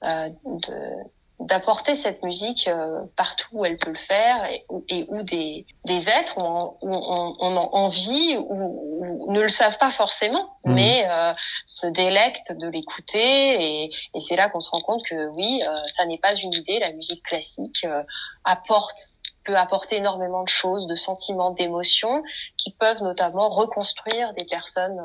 euh, 0.02 0.28
de 0.44 0.92
d'apporter 1.40 1.94
cette 1.94 2.22
musique 2.24 2.66
euh, 2.66 3.00
partout 3.16 3.46
où 3.52 3.64
elle 3.64 3.78
peut 3.78 3.90
le 3.90 3.98
faire 3.98 4.44
et, 4.50 4.66
et 4.88 5.06
où 5.08 5.22
des, 5.22 5.66
des 5.84 6.08
êtres 6.08 6.36
ont, 6.38 6.76
ont, 6.82 7.36
ont 7.38 7.74
envie 7.74 8.36
ou, 8.36 9.26
ou, 9.26 9.32
ne 9.32 9.40
le 9.40 9.48
savent 9.48 9.78
pas 9.78 9.92
forcément, 9.92 10.58
mmh. 10.64 10.74
mais 10.74 11.08
euh, 11.08 11.32
se 11.66 11.86
délectent 11.86 12.52
de 12.52 12.68
l'écouter 12.68 13.84
et, 13.84 13.90
et 14.14 14.20
c'est 14.20 14.34
là 14.34 14.48
qu'on 14.48 14.60
se 14.60 14.70
rend 14.70 14.80
compte 14.80 15.04
que 15.08 15.28
oui, 15.28 15.62
euh, 15.62 15.72
ça 15.86 16.06
n'est 16.06 16.18
pas 16.18 16.34
une 16.34 16.52
idée, 16.52 16.80
la 16.80 16.92
musique 16.92 17.22
classique 17.22 17.84
euh, 17.84 18.02
apporte 18.44 19.10
peut 19.44 19.56
apporter 19.56 19.96
énormément 19.96 20.42
de 20.42 20.48
choses, 20.48 20.86
de 20.88 20.96
sentiments, 20.96 21.52
d'émotions 21.52 22.22
qui 22.56 22.72
peuvent 22.72 23.02
notamment 23.02 23.48
reconstruire 23.48 24.34
des 24.34 24.44
personnes 24.44 25.00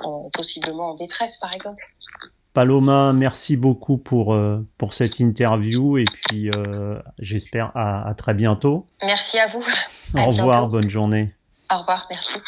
en, 0.00 0.28
possiblement 0.30 0.90
en 0.90 0.94
détresse 0.94 1.36
par 1.38 1.54
exemple. 1.54 1.82
Paloma, 2.58 3.12
merci 3.12 3.56
beaucoup 3.56 3.98
pour, 3.98 4.34
euh, 4.34 4.66
pour 4.78 4.92
cette 4.92 5.20
interview 5.20 5.96
et 5.96 6.04
puis 6.06 6.50
euh, 6.50 6.98
j'espère 7.20 7.70
à, 7.76 8.08
à, 8.08 8.14
très 8.14 8.34
bientôt. 8.34 8.84
Merci 9.00 9.38
à 9.38 9.46
vous. 9.46 9.62
Au 10.16 10.26
revoir, 10.26 10.66
bonne 10.66 10.90
journée. 10.90 11.32
Au 11.72 11.78
revoir, 11.78 12.08
merci. 12.10 12.40